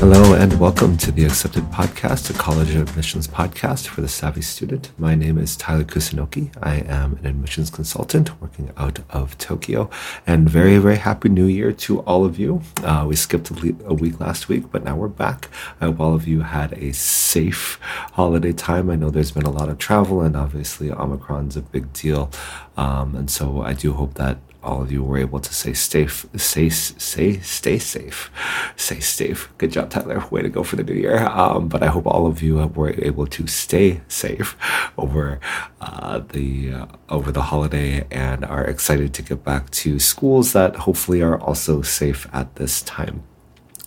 Hello 0.00 0.32
and 0.32 0.58
welcome 0.58 0.96
to 0.96 1.12
the 1.12 1.26
Accepted 1.26 1.64
Podcast, 1.64 2.30
a 2.30 2.32
college 2.32 2.74
admissions 2.74 3.28
podcast 3.28 3.86
for 3.86 4.00
the 4.00 4.08
savvy 4.08 4.40
student. 4.40 4.92
My 4.96 5.14
name 5.14 5.36
is 5.36 5.58
Tyler 5.58 5.84
Kusunoki. 5.84 6.50
I 6.62 6.76
am 6.76 7.18
an 7.18 7.26
admissions 7.26 7.68
consultant 7.68 8.40
working 8.40 8.72
out 8.78 9.00
of 9.10 9.36
Tokyo. 9.36 9.90
And 10.26 10.48
very, 10.48 10.78
very 10.78 10.96
happy 10.96 11.28
new 11.28 11.44
year 11.44 11.70
to 11.72 12.00
all 12.00 12.24
of 12.24 12.38
you. 12.38 12.62
Uh, 12.82 13.04
we 13.06 13.14
skipped 13.14 13.50
a 13.50 13.92
week 13.92 14.18
last 14.18 14.48
week, 14.48 14.72
but 14.72 14.84
now 14.84 14.96
we're 14.96 15.08
back. 15.08 15.50
I 15.82 15.84
hope 15.84 16.00
all 16.00 16.14
of 16.14 16.26
you 16.26 16.40
had 16.40 16.72
a 16.78 16.92
safe 16.94 17.78
holiday 18.12 18.54
time. 18.54 18.88
I 18.88 18.96
know 18.96 19.10
there's 19.10 19.32
been 19.32 19.44
a 19.44 19.50
lot 19.50 19.68
of 19.68 19.76
travel, 19.76 20.22
and 20.22 20.34
obviously 20.34 20.88
Omicron's 20.88 21.58
a 21.58 21.62
big 21.62 21.92
deal. 21.92 22.30
Um, 22.78 23.14
and 23.14 23.30
so 23.30 23.60
I 23.60 23.74
do 23.74 23.92
hope 23.92 24.14
that 24.14 24.38
all 24.62 24.82
of 24.82 24.92
you 24.92 25.02
were 25.02 25.18
able 25.18 25.40
to 25.40 25.54
say 25.54 25.72
safe, 25.72 26.26
say, 26.36 26.68
say, 26.68 27.40
stay 27.40 27.78
safe, 27.78 28.30
stay 28.76 29.00
safe. 29.00 29.48
Good 29.58 29.72
job, 29.72 29.90
Tyler. 29.90 30.22
Way 30.30 30.42
to 30.42 30.48
go 30.48 30.62
for 30.62 30.76
the 30.76 30.84
new 30.84 30.94
year. 30.94 31.26
Um, 31.26 31.68
but 31.68 31.82
I 31.82 31.86
hope 31.86 32.06
all 32.06 32.26
of 32.26 32.42
you 32.42 32.56
were 32.56 32.90
able 33.02 33.26
to 33.26 33.46
stay 33.46 34.02
safe 34.08 34.56
over 34.98 35.40
uh, 35.80 36.20
the 36.30 36.72
uh, 36.72 36.86
over 37.08 37.32
the 37.32 37.42
holiday 37.42 38.06
and 38.10 38.44
are 38.44 38.64
excited 38.64 39.14
to 39.14 39.22
get 39.22 39.44
back 39.44 39.70
to 39.70 39.98
schools 39.98 40.52
that 40.52 40.76
hopefully 40.76 41.22
are 41.22 41.40
also 41.40 41.82
safe 41.82 42.28
at 42.32 42.56
this 42.56 42.82
time. 42.82 43.22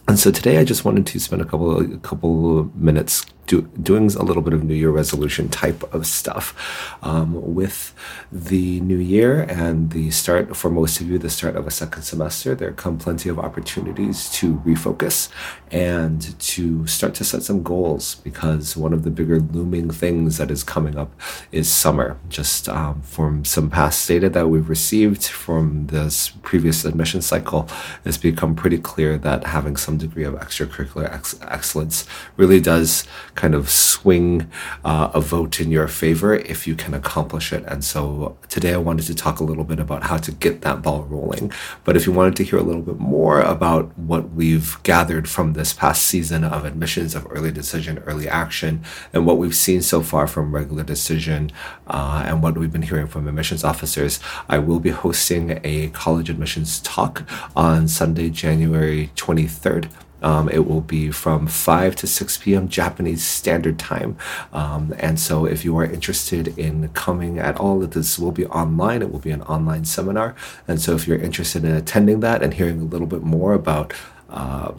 And 0.07 0.19
so 0.19 0.31
today 0.31 0.57
I 0.57 0.65
just 0.65 0.83
wanted 0.83 1.05
to 1.07 1.19
spend 1.19 1.41
a 1.41 1.45
couple 1.45 1.79
a 1.79 1.97
couple 1.99 2.71
minutes 2.75 3.25
do, 3.47 3.63
doing 3.81 4.11
a 4.13 4.23
little 4.23 4.41
bit 4.41 4.53
of 4.53 4.63
New 4.63 4.73
Year 4.73 4.89
resolution 4.89 5.49
type 5.49 5.83
of 5.93 6.05
stuff. 6.05 6.55
Um, 7.01 7.53
with 7.53 7.93
the 8.31 8.79
new 8.81 8.97
year 8.97 9.41
and 9.41 9.91
the 9.91 10.11
start, 10.11 10.55
for 10.55 10.69
most 10.69 11.01
of 11.01 11.09
you, 11.09 11.17
the 11.17 11.29
start 11.29 11.55
of 11.55 11.67
a 11.67 11.71
second 11.71 12.03
semester, 12.03 12.55
there 12.55 12.71
come 12.71 12.97
plenty 12.97 13.29
of 13.29 13.39
opportunities 13.39 14.29
to 14.31 14.55
refocus 14.65 15.29
and 15.71 16.39
to 16.39 16.85
start 16.87 17.13
to 17.15 17.23
set 17.23 17.43
some 17.43 17.63
goals 17.63 18.15
because 18.15 18.77
one 18.77 18.93
of 18.93 19.03
the 19.03 19.09
bigger 19.09 19.39
looming 19.39 19.89
things 19.89 20.37
that 20.37 20.51
is 20.51 20.63
coming 20.63 20.97
up 20.97 21.11
is 21.51 21.69
summer. 21.69 22.17
Just 22.29 22.69
um, 22.69 23.01
from 23.01 23.43
some 23.45 23.69
past 23.69 24.07
data 24.07 24.29
that 24.29 24.47
we've 24.47 24.69
received 24.69 25.25
from 25.25 25.87
this 25.87 26.29
previous 26.41 26.85
admission 26.85 27.21
cycle, 27.21 27.67
it's 28.05 28.17
become 28.17 28.55
pretty 28.55 28.77
clear 28.77 29.17
that 29.17 29.45
having 29.45 29.75
some 29.75 29.97
degree 29.97 30.23
of 30.23 30.35
extracurricular 30.35 31.11
ex- 31.11 31.39
excellence 31.41 32.05
really 32.37 32.59
does 32.59 33.05
kind 33.35 33.55
of 33.55 33.69
swing 33.69 34.49
uh, 34.83 35.11
a 35.13 35.21
vote 35.21 35.59
in 35.59 35.71
your 35.71 35.87
favor 35.87 36.35
if 36.35 36.67
you 36.67 36.75
can 36.75 36.93
accomplish 36.93 37.51
it. 37.51 37.63
And 37.67 37.83
so 37.83 38.37
today 38.49 38.73
I 38.73 38.77
wanted 38.77 39.05
to 39.07 39.15
talk 39.15 39.39
a 39.39 39.43
little 39.43 39.63
bit 39.63 39.79
about 39.79 40.03
how 40.03 40.17
to 40.17 40.31
get 40.31 40.61
that 40.61 40.81
ball 40.81 41.03
rolling. 41.03 41.51
But 41.83 41.95
if 41.95 42.05
you 42.05 42.11
wanted 42.11 42.35
to 42.37 42.43
hear 42.43 42.59
a 42.59 42.63
little 42.63 42.81
bit 42.81 42.99
more 42.99 43.41
about 43.41 43.97
what 43.97 44.31
we've 44.31 44.77
gathered 44.83 45.27
from 45.29 45.53
this 45.53 45.73
past 45.73 46.03
season 46.03 46.43
of 46.43 46.65
admissions 46.65 47.15
of 47.15 47.27
early 47.29 47.51
decision, 47.51 47.99
early 47.99 48.27
action, 48.27 48.83
and 49.13 49.25
what 49.25 49.37
we've 49.37 49.55
seen 49.55 49.81
so 49.81 50.01
far 50.01 50.27
from 50.27 50.53
regular 50.53 50.83
decision 50.83 51.51
uh, 51.87 52.23
and 52.25 52.43
what 52.43 52.57
we've 52.57 52.71
been 52.71 52.83
hearing 52.83 53.07
from 53.07 53.27
admissions 53.27 53.63
officers, 53.63 54.19
I 54.49 54.59
will 54.59 54.79
be 54.79 54.91
hosting 54.91 55.59
a 55.63 55.89
college 55.89 56.29
admissions 56.29 56.79
talk 56.81 57.27
on 57.55 57.87
Sunday, 57.87 58.29
January 58.29 59.11
23rd. 59.15 59.89
Um, 60.23 60.49
it 60.49 60.65
will 60.65 60.81
be 60.81 61.11
from 61.11 61.47
5 61.47 61.95
to 61.97 62.07
6 62.07 62.37
p.m. 62.37 62.69
Japanese 62.69 63.25
Standard 63.25 63.77
Time. 63.77 64.17
Um, 64.53 64.93
and 64.97 65.19
so, 65.19 65.45
if 65.45 65.65
you 65.65 65.77
are 65.77 65.85
interested 65.85 66.57
in 66.57 66.89
coming 66.89 67.39
at 67.39 67.57
all, 67.57 67.79
this 67.79 68.17
will 68.17 68.31
be 68.31 68.45
online. 68.47 69.01
It 69.01 69.11
will 69.11 69.19
be 69.19 69.31
an 69.31 69.41
online 69.43 69.85
seminar. 69.85 70.35
And 70.67 70.81
so, 70.81 70.95
if 70.95 71.07
you're 71.07 71.17
interested 71.17 71.65
in 71.65 71.75
attending 71.75 72.21
that 72.21 72.41
and 72.41 72.53
hearing 72.53 72.79
a 72.79 72.85
little 72.85 73.07
bit 73.07 73.21
more 73.21 73.53
about 73.53 73.93
uh, 74.29 74.71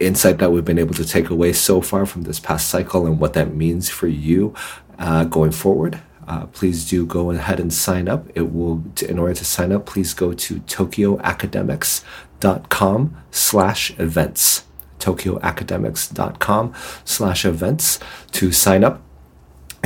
insight 0.00 0.38
that 0.38 0.50
we've 0.50 0.64
been 0.64 0.78
able 0.78 0.94
to 0.94 1.04
take 1.04 1.28
away 1.28 1.52
so 1.52 1.80
far 1.80 2.06
from 2.06 2.22
this 2.22 2.40
past 2.40 2.68
cycle 2.68 3.06
and 3.06 3.20
what 3.20 3.34
that 3.34 3.54
means 3.54 3.90
for 3.90 4.08
you 4.08 4.54
uh, 4.98 5.24
going 5.24 5.52
forward, 5.52 6.00
uh, 6.26 6.46
please 6.46 6.88
do 6.88 7.04
go 7.06 7.30
ahead 7.30 7.60
and 7.60 7.72
sign 7.72 8.08
up. 8.08 8.26
It 8.34 8.52
will, 8.52 8.82
in 9.06 9.18
order 9.18 9.34
to 9.34 9.44
sign 9.44 9.70
up, 9.72 9.86
please 9.86 10.14
go 10.14 10.32
to 10.32 10.60
tokyoacademics.com 10.60 13.16
slash 13.30 13.98
events 13.98 14.64
tokyoacademics.com 14.98 16.74
slash 17.04 17.44
events 17.44 17.98
to 18.32 18.52
sign 18.52 18.84
up 18.84 19.02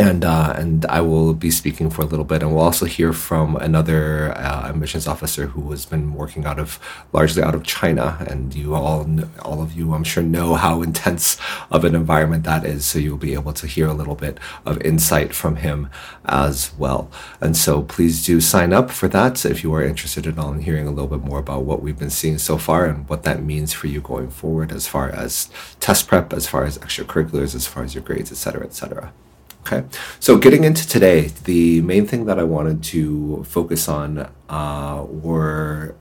and 0.03 0.25
uh, 0.25 0.53
and 0.57 0.85
I 0.87 1.01
will 1.01 1.33
be 1.33 1.51
speaking 1.51 1.89
for 1.89 2.03
a 2.03 2.05
little 2.05 2.25
bit, 2.25 2.43
and 2.43 2.53
we'll 2.53 2.65
also 2.65 2.87
hear 2.87 3.13
from 3.13 3.57
another 3.57 4.33
uh, 4.37 4.69
admissions 4.69 5.07
officer 5.07 5.47
who 5.47 5.71
has 5.71 5.87
been 5.87 6.15
working 6.15 6.45
out 6.45 6.59
of 6.59 6.81
largely 7.13 7.43
out 7.43 7.55
of 7.55 7.63
China, 7.63 8.17
and 8.29 8.53
you 8.53 8.75
all 8.75 9.07
all 9.43 9.63
of 9.63 9.75
you 9.75 9.95
I'm 9.95 10.03
sure 10.03 10.23
know 10.23 10.55
how 10.55 10.83
intense 10.83 11.39
of 11.71 11.85
an 11.85 11.95
environment 11.95 12.43
that 12.45 12.65
is, 12.65 12.85
so 12.85 12.99
you'll 12.99 13.17
be 13.17 13.35
able 13.35 13.53
to 13.53 13.67
hear 13.67 13.87
a 13.87 13.95
little 13.95 14.17
bit 14.17 14.39
of 14.67 14.81
insight 14.83 15.35
from 15.35 15.57
him 15.57 15.89
as 16.25 16.73
well. 16.77 17.09
And 17.41 17.57
so 17.57 17.83
please 17.83 18.27
do 18.27 18.41
sign 18.41 18.73
up 18.73 18.91
for 18.91 19.09
that 19.09 19.45
if 19.45 19.63
you 19.63 19.73
are 19.75 19.85
interested 19.85 20.27
in 20.27 20.39
all 20.39 20.53
in 20.53 20.63
hearing 20.63 20.89
a 20.89 20.91
little 20.91 21.17
bit 21.17 21.25
more 21.25 21.39
about 21.39 21.63
what 21.65 21.81
we've 21.81 21.99
been 21.99 22.11
seeing 22.11 22.39
so 22.39 22.59
far 22.59 22.87
and 22.87 23.09
what 23.09 23.23
that 23.23 23.43
means 23.43 23.73
for 23.73 23.87
you 23.87 24.01
going 24.01 24.31
forward, 24.31 24.73
as 24.73 24.89
far 24.89 25.11
as 25.11 25.49
test 25.79 26.09
prep, 26.09 26.33
as 26.33 26.49
far 26.49 26.65
as 26.65 26.79
extracurriculars, 26.79 27.55
as 27.55 27.67
far 27.67 27.85
as 27.85 27.95
your 27.95 28.03
grades, 28.03 28.33
etc., 28.33 28.65
etc. 28.65 29.13
Okay, 29.65 29.85
so 30.19 30.39
getting 30.39 30.65
into 30.65 30.87
today, 30.89 31.31
the 31.45 31.83
main 31.83 32.05
thing 32.05 32.25
that 32.27 32.37
I 32.37 32.43
wanted 32.43 32.83
to 32.85 33.45
focus 33.45 33.89
on 33.89 34.29
uh, 34.49 35.07
were 35.09 35.95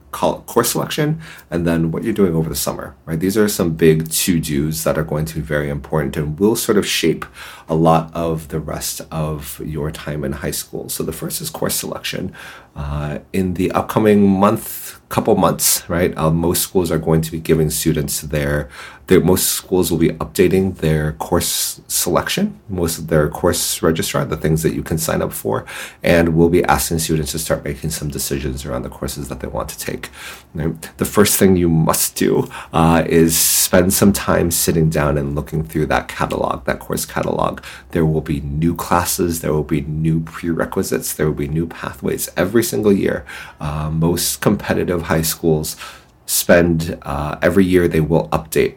course 0.51 0.71
selection 0.73 1.21
and 1.49 1.65
then 1.65 1.91
what 1.91 2.03
you're 2.03 2.19
doing 2.21 2.35
over 2.35 2.49
the 2.49 2.61
summer, 2.67 2.93
right? 3.05 3.19
These 3.19 3.37
are 3.37 3.47
some 3.47 3.71
big 3.73 3.97
to 4.23 4.39
dos 4.39 4.83
that 4.83 4.97
are 4.97 5.07
going 5.13 5.25
to 5.25 5.35
be 5.35 5.41
very 5.55 5.69
important 5.69 6.17
and 6.17 6.37
will 6.39 6.57
sort 6.57 6.77
of 6.77 6.85
shape 6.85 7.23
a 7.69 7.75
lot 7.87 8.13
of 8.13 8.49
the 8.49 8.59
rest 8.59 8.99
of 9.09 9.61
your 9.63 9.91
time 9.91 10.25
in 10.25 10.33
high 10.43 10.57
school. 10.61 10.89
So 10.89 11.03
the 11.03 11.13
first 11.13 11.39
is 11.39 11.49
course 11.49 11.75
selection. 11.75 12.33
Uh, 12.75 13.19
in 13.31 13.53
the 13.53 13.71
upcoming 13.71 14.27
month, 14.27 15.01
couple 15.11 15.35
months, 15.35 15.87
right? 15.89 16.17
Uh, 16.17 16.31
most 16.31 16.63
schools 16.63 16.89
are 16.89 16.97
going 16.97 17.21
to 17.21 17.31
be 17.31 17.39
giving 17.39 17.69
students 17.69 18.21
their, 18.21 18.69
their, 19.07 19.19
most 19.19 19.49
schools 19.49 19.91
will 19.91 19.97
be 19.97 20.09
updating 20.09 20.77
their 20.77 21.11
course 21.13 21.81
selection, 21.87 22.57
most 22.69 22.97
of 22.97 23.07
their 23.07 23.27
course 23.29 23.83
registrar, 23.83 24.23
the 24.23 24.37
things 24.37 24.63
that 24.63 24.73
you 24.73 24.81
can 24.81 24.97
sign 24.97 25.21
up 25.21 25.33
for, 25.33 25.65
and 26.01 26.29
we'll 26.29 26.49
be 26.49 26.63
asking 26.63 26.99
students 26.99 27.33
to 27.33 27.39
start 27.39 27.65
making 27.65 27.89
some 27.89 28.07
decisions 28.07 28.65
around 28.65 28.83
the 28.83 28.89
courses 28.89 29.27
that 29.27 29.41
they 29.41 29.47
want 29.47 29.67
to 29.67 29.77
take. 29.77 30.09
The 30.53 31.05
first 31.05 31.37
thing 31.37 31.55
you 31.55 31.69
must 31.69 32.15
do 32.15 32.49
uh, 32.73 33.03
is 33.07 33.37
spend 33.37 33.93
some 33.93 34.11
time 34.11 34.51
sitting 34.51 34.89
down 34.89 35.17
and 35.17 35.33
looking 35.33 35.63
through 35.63 35.85
that 35.87 36.09
catalog, 36.09 36.65
that 36.65 36.79
course 36.79 37.05
catalog. 37.05 37.61
There 37.91 38.05
will 38.05 38.21
be 38.21 38.41
new 38.41 38.75
classes, 38.75 39.39
there 39.39 39.53
will 39.53 39.63
be 39.63 39.81
new 39.81 40.19
prerequisites, 40.19 41.13
there 41.13 41.27
will 41.27 41.35
be 41.35 41.47
new 41.47 41.67
pathways 41.67 42.29
every 42.35 42.63
single 42.63 42.91
year. 42.91 43.25
Uh, 43.61 43.89
most 43.91 44.41
competitive 44.41 45.03
high 45.03 45.21
schools 45.21 45.77
spend 46.25 46.97
uh, 47.03 47.37
every 47.41 47.65
year 47.65 47.87
they 47.87 48.01
will 48.01 48.27
update 48.29 48.75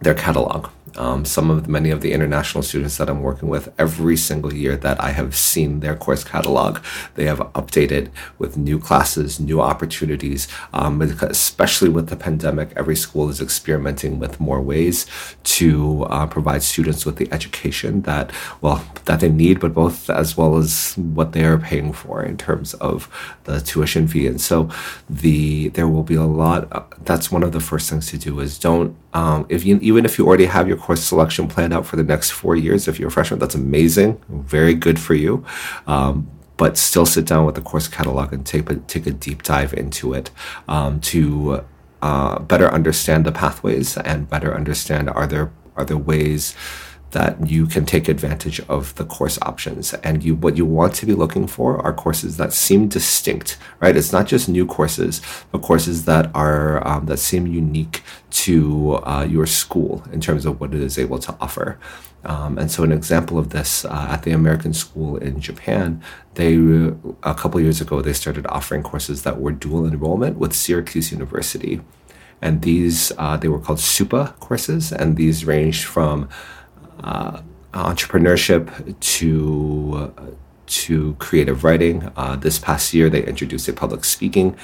their 0.00 0.14
catalog 0.14 0.68
um, 0.96 1.24
some 1.24 1.50
of 1.50 1.68
many 1.68 1.90
of 1.90 2.00
the 2.00 2.12
international 2.12 2.62
students 2.62 2.96
that 2.98 3.08
I'm 3.10 3.22
working 3.22 3.48
with 3.48 3.72
every 3.78 4.16
single 4.16 4.52
year 4.52 4.76
that 4.76 5.00
I 5.00 5.10
have 5.10 5.34
seen 5.34 5.80
their 5.80 5.96
course 5.96 6.24
catalog, 6.24 6.78
they 7.14 7.24
have 7.24 7.38
updated 7.38 8.10
with 8.38 8.56
new 8.56 8.78
classes, 8.78 9.40
new 9.40 9.60
opportunities. 9.60 10.48
Um, 10.72 11.02
especially 11.02 11.88
with 11.88 12.08
the 12.08 12.16
pandemic, 12.16 12.72
every 12.76 12.96
school 12.96 13.28
is 13.28 13.40
experimenting 13.40 14.18
with 14.18 14.40
more 14.40 14.60
ways 14.60 15.06
to 15.44 16.04
uh, 16.04 16.26
provide 16.26 16.62
students 16.62 17.04
with 17.04 17.16
the 17.16 17.32
education 17.32 18.02
that 18.02 18.32
well 18.60 18.84
that 19.06 19.20
they 19.20 19.30
need, 19.30 19.60
but 19.60 19.74
both 19.74 20.10
as 20.10 20.36
well 20.36 20.56
as 20.56 20.94
what 20.96 21.32
they 21.32 21.44
are 21.44 21.58
paying 21.58 21.92
for 21.92 22.22
in 22.22 22.36
terms 22.36 22.74
of 22.74 23.08
the 23.44 23.60
tuition 23.60 24.08
fee. 24.08 24.26
And 24.26 24.40
so 24.40 24.70
the 25.08 25.68
there 25.70 25.88
will 25.88 26.02
be 26.02 26.14
a 26.14 26.24
lot. 26.24 26.68
Uh, 26.72 26.82
that's 27.02 27.30
one 27.30 27.42
of 27.42 27.52
the 27.52 27.60
first 27.60 27.90
things 27.90 28.08
to 28.08 28.18
do 28.18 28.40
is 28.40 28.58
don't 28.58 28.96
um, 29.14 29.46
if 29.48 29.64
you 29.64 29.78
even 29.80 30.04
if 30.04 30.18
you 30.18 30.26
already 30.26 30.46
have 30.46 30.66
your 30.68 30.76
course 30.84 31.02
selection 31.02 31.48
planned 31.48 31.72
out 31.72 31.86
for 31.86 31.96
the 31.96 32.02
next 32.02 32.30
four 32.30 32.54
years. 32.54 32.86
If 32.86 32.98
you're 32.98 33.08
a 33.08 33.10
freshman, 33.10 33.40
that's 33.40 33.54
amazing, 33.54 34.20
very 34.28 34.74
good 34.74 35.00
for 35.00 35.14
you. 35.14 35.44
Um, 35.86 36.30
but 36.56 36.76
still 36.76 37.06
sit 37.06 37.26
down 37.26 37.46
with 37.46 37.56
the 37.56 37.60
course 37.60 37.88
catalog 37.88 38.32
and 38.32 38.46
take 38.46 38.70
a, 38.70 38.76
take 38.76 39.06
a 39.06 39.10
deep 39.10 39.42
dive 39.42 39.72
into 39.74 40.12
it 40.12 40.30
um, 40.68 41.00
to 41.00 41.64
uh, 42.02 42.38
better 42.40 42.68
understand 42.70 43.24
the 43.24 43.32
pathways 43.32 43.96
and 43.96 44.28
better 44.28 44.54
understand 44.54 45.08
are 45.10 45.26
there 45.26 45.50
are 45.74 45.84
there 45.84 45.96
ways 45.96 46.54
that 47.14 47.48
you 47.48 47.66
can 47.66 47.86
take 47.86 48.08
advantage 48.08 48.60
of 48.68 48.94
the 48.96 49.04
course 49.04 49.38
options. 49.42 49.94
And 49.94 50.22
you, 50.22 50.34
what 50.34 50.56
you 50.56 50.66
want 50.66 50.94
to 50.96 51.06
be 51.06 51.14
looking 51.14 51.46
for 51.46 51.78
are 51.78 51.92
courses 51.92 52.36
that 52.36 52.52
seem 52.52 52.88
distinct, 52.88 53.56
right? 53.80 53.96
It's 53.96 54.12
not 54.12 54.26
just 54.26 54.48
new 54.48 54.66
courses, 54.66 55.22
but 55.50 55.62
courses 55.62 56.04
that 56.04 56.30
are 56.34 56.86
um, 56.86 57.06
that 57.06 57.18
seem 57.18 57.46
unique 57.46 58.02
to 58.44 59.00
uh, 59.04 59.26
your 59.28 59.46
school 59.46 60.04
in 60.12 60.20
terms 60.20 60.44
of 60.44 60.60
what 60.60 60.74
it 60.74 60.80
is 60.80 60.98
able 60.98 61.18
to 61.20 61.34
offer. 61.40 61.78
Um, 62.24 62.58
and 62.58 62.70
so, 62.70 62.82
an 62.82 62.92
example 62.92 63.38
of 63.38 63.50
this 63.50 63.84
uh, 63.84 64.08
at 64.10 64.22
the 64.22 64.32
American 64.32 64.72
School 64.72 65.16
in 65.16 65.40
Japan, 65.40 66.02
they 66.34 66.54
a 67.22 67.34
couple 67.34 67.60
years 67.60 67.80
ago 67.80 68.00
they 68.00 68.12
started 68.14 68.46
offering 68.48 68.82
courses 68.82 69.22
that 69.22 69.40
were 69.40 69.52
dual 69.52 69.86
enrollment 69.86 70.38
with 70.38 70.52
Syracuse 70.54 71.12
University. 71.12 71.80
And 72.42 72.60
these, 72.60 73.10
uh, 73.16 73.36
they 73.38 73.48
were 73.48 73.58
called 73.58 73.78
SUPA 73.78 74.34
courses, 74.38 74.92
and 74.92 75.16
these 75.16 75.46
ranged 75.46 75.84
from 75.84 76.28
uh, 77.02 77.40
entrepreneurship 77.72 78.98
to 79.00 80.12
to 80.66 81.14
creative 81.18 81.62
writing. 81.62 82.10
Uh, 82.16 82.36
this 82.36 82.58
past 82.58 82.94
year, 82.94 83.10
they 83.10 83.24
introduced 83.24 83.68
a 83.68 83.72
public 83.72 84.04
speaking 84.04 84.56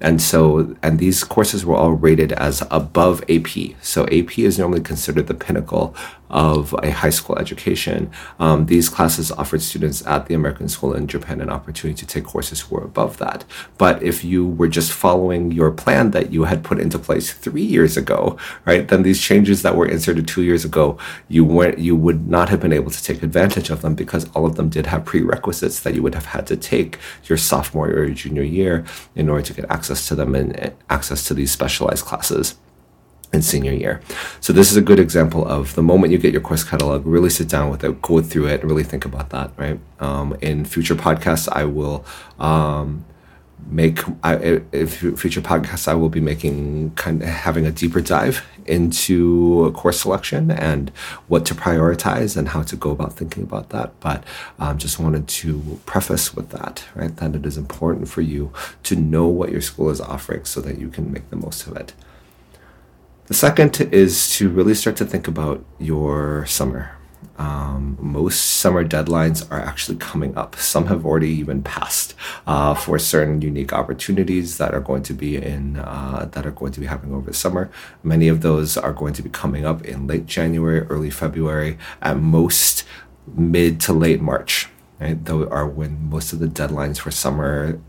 and 0.00 0.20
so, 0.20 0.76
and 0.82 0.98
these 0.98 1.24
courses 1.24 1.64
were 1.64 1.74
all 1.74 1.92
rated 1.92 2.32
as 2.32 2.62
above 2.70 3.24
AP. 3.30 3.48
So 3.80 4.04
AP 4.06 4.38
is 4.38 4.58
normally 4.58 4.82
considered 4.82 5.26
the 5.26 5.34
pinnacle 5.34 5.94
of 6.30 6.74
a 6.82 6.90
high 6.90 7.10
school 7.10 7.38
education. 7.38 8.10
Um, 8.38 8.66
these 8.66 8.88
classes 8.88 9.30
offered 9.32 9.62
students 9.62 10.06
at 10.06 10.26
the 10.26 10.34
American 10.34 10.68
School 10.68 10.94
in 10.94 11.06
Japan 11.06 11.40
an 11.40 11.50
opportunity 11.50 11.98
to 11.98 12.06
take 12.06 12.24
courses 12.24 12.60
who 12.60 12.76
were 12.76 12.84
above 12.84 13.18
that. 13.18 13.44
But 13.78 14.02
if 14.02 14.24
you 14.24 14.46
were 14.46 14.68
just 14.68 14.92
following 14.92 15.52
your 15.52 15.70
plan 15.70 16.10
that 16.12 16.32
you 16.32 16.44
had 16.44 16.64
put 16.64 16.80
into 16.80 16.98
place 16.98 17.32
three 17.32 17.62
years 17.62 17.96
ago, 17.96 18.36
right, 18.64 18.86
then 18.86 19.02
these 19.02 19.20
changes 19.20 19.62
that 19.62 19.76
were 19.76 19.86
inserted 19.86 20.26
two 20.26 20.42
years 20.42 20.64
ago, 20.64 20.98
you 21.28 21.44
weren't, 21.44 21.78
you 21.78 21.94
would 21.94 22.28
not 22.28 22.48
have 22.48 22.60
been 22.60 22.72
able 22.72 22.90
to 22.90 23.02
take 23.02 23.22
advantage 23.22 23.70
of 23.70 23.82
them 23.82 23.94
because 23.94 24.28
all 24.30 24.46
of 24.46 24.56
them 24.56 24.68
did 24.68 24.86
have 24.86 25.04
prerequisites 25.04 25.80
that 25.80 25.94
you 25.94 26.02
would 26.02 26.14
have 26.14 26.26
had 26.26 26.46
to 26.46 26.56
take 26.56 26.98
your 27.24 27.38
sophomore 27.38 27.88
or 27.88 28.04
your 28.04 28.14
junior 28.14 28.42
year 28.42 28.84
in 29.14 29.28
order 29.28 29.42
to 29.42 29.54
get 29.54 29.70
access 29.70 30.08
to 30.08 30.14
them 30.14 30.34
and 30.34 30.74
access 30.90 31.24
to 31.24 31.34
these 31.34 31.52
specialized 31.52 32.04
classes 32.04 32.56
senior 33.42 33.72
year. 33.72 34.00
So 34.40 34.52
this 34.52 34.70
is 34.70 34.76
a 34.76 34.82
good 34.82 34.98
example 34.98 35.46
of 35.46 35.74
the 35.74 35.82
moment 35.82 36.12
you 36.12 36.18
get 36.18 36.32
your 36.32 36.42
course 36.42 36.64
catalog, 36.64 37.06
really 37.06 37.30
sit 37.30 37.48
down 37.48 37.70
with 37.70 37.84
it, 37.84 38.02
go 38.02 38.20
through 38.20 38.46
it, 38.46 38.60
and 38.60 38.70
really 38.70 38.84
think 38.84 39.04
about 39.04 39.30
that. 39.30 39.52
Right. 39.56 39.80
Um, 40.00 40.36
in 40.40 40.64
future 40.64 40.94
podcasts, 40.94 41.48
I 41.50 41.64
will 41.64 42.04
um, 42.38 43.04
make 43.68 44.00
I, 44.22 44.60
in 44.72 44.86
future 44.86 45.40
podcasts 45.40 45.88
I 45.88 45.94
will 45.94 46.08
be 46.08 46.20
making 46.20 46.92
kind 46.94 47.22
of 47.22 47.28
having 47.28 47.66
a 47.66 47.72
deeper 47.72 48.00
dive 48.00 48.44
into 48.66 49.70
course 49.72 50.00
selection 50.00 50.50
and 50.50 50.90
what 51.28 51.46
to 51.46 51.54
prioritize 51.54 52.36
and 52.36 52.48
how 52.48 52.62
to 52.62 52.76
go 52.76 52.90
about 52.90 53.14
thinking 53.14 53.42
about 53.42 53.70
that. 53.70 53.98
But 54.00 54.24
um, 54.58 54.78
just 54.78 54.98
wanted 54.98 55.28
to 55.28 55.80
preface 55.86 56.34
with 56.34 56.50
that, 56.50 56.84
right? 56.94 57.14
That 57.16 57.34
it 57.34 57.46
is 57.46 57.56
important 57.56 58.08
for 58.08 58.20
you 58.20 58.52
to 58.84 58.96
know 58.96 59.26
what 59.26 59.52
your 59.52 59.60
school 59.60 59.90
is 59.90 60.00
offering 60.00 60.44
so 60.44 60.60
that 60.60 60.78
you 60.78 60.88
can 60.88 61.12
make 61.12 61.30
the 61.30 61.36
most 61.36 61.66
of 61.66 61.76
it. 61.76 61.92
The 63.26 63.34
second 63.34 63.80
is 63.92 64.30
to 64.36 64.48
really 64.48 64.74
start 64.74 64.96
to 64.98 65.04
think 65.04 65.26
about 65.26 65.64
your 65.80 66.46
summer. 66.46 66.92
Um, 67.38 67.98
most 68.00 68.40
summer 68.40 68.84
deadlines 68.84 69.50
are 69.50 69.60
actually 69.60 69.98
coming 69.98 70.36
up. 70.36 70.54
Some 70.54 70.86
have 70.86 71.04
already 71.04 71.30
even 71.30 71.64
passed 71.64 72.14
uh, 72.46 72.74
for 72.74 73.00
certain 73.00 73.42
unique 73.42 73.72
opportunities 73.72 74.58
that 74.58 74.74
are 74.74 74.80
going 74.80 75.02
to 75.02 75.12
be 75.12 75.36
in 75.36 75.76
uh, 75.76 76.28
that 76.32 76.46
are 76.46 76.52
going 76.52 76.70
to 76.72 76.80
be 76.80 76.86
happening 76.86 77.14
over 77.16 77.30
the 77.30 77.36
summer. 77.36 77.68
Many 78.04 78.28
of 78.28 78.42
those 78.42 78.76
are 78.76 78.92
going 78.92 79.12
to 79.14 79.22
be 79.22 79.28
coming 79.28 79.66
up 79.66 79.84
in 79.84 80.06
late 80.06 80.26
January, 80.26 80.82
early 80.82 81.10
February, 81.10 81.78
at 82.00 82.18
most 82.18 82.84
mid 83.34 83.80
to 83.80 83.92
late 83.92 84.20
March. 84.20 84.68
Right, 85.00 85.22
those 85.22 85.48
are 85.48 85.66
when 85.66 86.08
most 86.08 86.32
of 86.32 86.38
the 86.38 86.46
deadlines 86.46 86.98
for 86.98 87.10
summer 87.10 87.80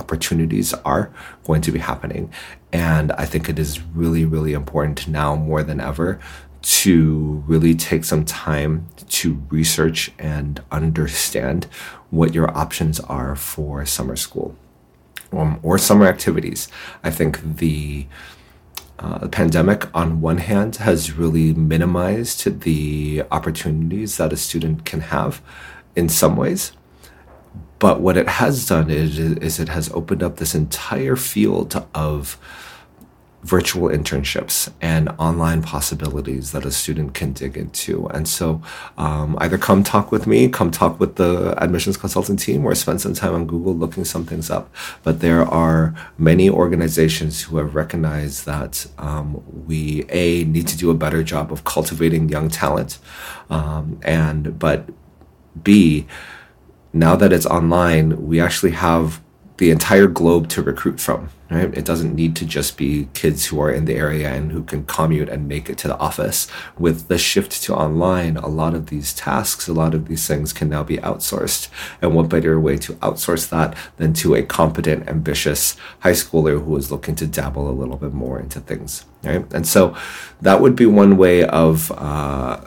opportunities 0.00 0.72
are 0.84 1.12
going 1.44 1.62
to 1.62 1.72
be 1.72 1.78
happening. 1.78 2.32
And 2.72 3.12
I 3.12 3.26
think 3.26 3.48
it 3.48 3.58
is 3.58 3.80
really, 3.80 4.24
really 4.24 4.52
important 4.52 5.06
now 5.06 5.36
more 5.36 5.62
than 5.62 5.80
ever 5.80 6.18
to 6.62 7.42
really 7.46 7.74
take 7.74 8.04
some 8.04 8.24
time 8.24 8.86
to 9.08 9.42
research 9.50 10.10
and 10.18 10.62
understand 10.70 11.66
what 12.10 12.34
your 12.34 12.50
options 12.56 13.00
are 13.00 13.34
for 13.34 13.86
summer 13.86 14.16
school 14.16 14.56
um, 15.32 15.58
or 15.62 15.78
summer 15.78 16.06
activities. 16.06 16.68
I 17.02 17.10
think 17.10 17.56
the 17.56 18.06
uh, 18.98 19.16
the 19.16 19.30
pandemic, 19.30 19.86
on 19.94 20.20
one 20.20 20.36
hand, 20.36 20.76
has 20.76 21.14
really 21.14 21.54
minimized 21.54 22.60
the 22.60 23.22
opportunities 23.30 24.18
that 24.18 24.30
a 24.30 24.36
student 24.36 24.84
can 24.84 25.00
have 25.00 25.40
in 25.96 26.06
some 26.06 26.36
ways. 26.36 26.72
But 27.80 28.00
what 28.00 28.16
it 28.16 28.28
has 28.28 28.68
done 28.68 28.90
is, 28.90 29.18
is 29.18 29.58
it 29.58 29.70
has 29.70 29.90
opened 29.90 30.22
up 30.22 30.36
this 30.36 30.54
entire 30.54 31.16
field 31.16 31.84
of 31.94 32.38
virtual 33.42 33.88
internships 33.88 34.70
and 34.82 35.08
online 35.18 35.62
possibilities 35.62 36.52
that 36.52 36.66
a 36.66 36.70
student 36.70 37.14
can 37.14 37.32
dig 37.32 37.56
into. 37.56 38.06
And 38.08 38.28
so 38.28 38.60
um, 38.98 39.34
either 39.40 39.56
come 39.56 39.82
talk 39.82 40.12
with 40.12 40.26
me, 40.26 40.48
come 40.50 40.70
talk 40.70 41.00
with 41.00 41.16
the 41.16 41.54
admissions 41.56 41.96
consulting 41.96 42.36
team, 42.36 42.66
or 42.66 42.74
spend 42.74 43.00
some 43.00 43.14
time 43.14 43.34
on 43.34 43.46
Google 43.46 43.74
looking 43.74 44.04
some 44.04 44.26
things 44.26 44.50
up. 44.50 44.70
But 45.02 45.20
there 45.20 45.42
are 45.42 45.94
many 46.18 46.50
organizations 46.50 47.42
who 47.44 47.56
have 47.56 47.74
recognized 47.74 48.44
that 48.44 48.86
um, 48.98 49.42
we, 49.66 50.04
A, 50.10 50.44
need 50.44 50.68
to 50.68 50.76
do 50.76 50.90
a 50.90 50.94
better 50.94 51.22
job 51.22 51.50
of 51.50 51.64
cultivating 51.64 52.28
young 52.28 52.50
talent. 52.50 52.98
Um, 53.48 53.98
and, 54.02 54.58
but 54.58 54.86
B, 55.62 56.06
now 56.92 57.16
that 57.16 57.32
it's 57.32 57.46
online, 57.46 58.26
we 58.26 58.40
actually 58.40 58.72
have 58.72 59.20
the 59.60 59.70
entire 59.70 60.06
globe 60.06 60.48
to 60.48 60.62
recruit 60.62 60.98
from. 60.98 61.28
Right? 61.50 61.76
It 61.76 61.84
doesn't 61.84 62.14
need 62.14 62.36
to 62.36 62.46
just 62.46 62.78
be 62.78 63.08
kids 63.12 63.46
who 63.46 63.60
are 63.60 63.70
in 63.70 63.84
the 63.84 63.96
area 63.96 64.30
and 64.32 64.52
who 64.52 64.62
can 64.62 64.84
commute 64.84 65.28
and 65.28 65.48
make 65.48 65.68
it 65.68 65.76
to 65.78 65.88
the 65.88 65.98
office. 65.98 66.46
With 66.78 67.08
the 67.08 67.18
shift 67.18 67.62
to 67.64 67.74
online, 67.74 68.36
a 68.36 68.46
lot 68.46 68.72
of 68.72 68.86
these 68.86 69.12
tasks, 69.12 69.66
a 69.66 69.72
lot 69.72 69.92
of 69.92 70.06
these 70.06 70.26
things 70.26 70.52
can 70.52 70.68
now 70.68 70.84
be 70.84 70.96
outsourced. 70.98 71.68
And 72.00 72.14
what 72.14 72.28
better 72.28 72.58
way 72.58 72.78
to 72.78 72.94
outsource 72.94 73.48
that 73.50 73.76
than 73.96 74.12
to 74.14 74.34
a 74.34 74.42
competent, 74.44 75.08
ambitious 75.08 75.76
high 75.98 76.12
schooler 76.12 76.64
who 76.64 76.76
is 76.76 76.92
looking 76.92 77.16
to 77.16 77.26
dabble 77.26 77.68
a 77.68 77.72
little 77.72 77.96
bit 77.96 78.14
more 78.14 78.38
into 78.38 78.60
things, 78.60 79.04
right? 79.24 79.44
And 79.52 79.66
so 79.66 79.96
that 80.40 80.60
would 80.60 80.76
be 80.76 80.86
one 80.86 81.16
way 81.16 81.44
of 81.44 81.90
uh, 81.92 82.60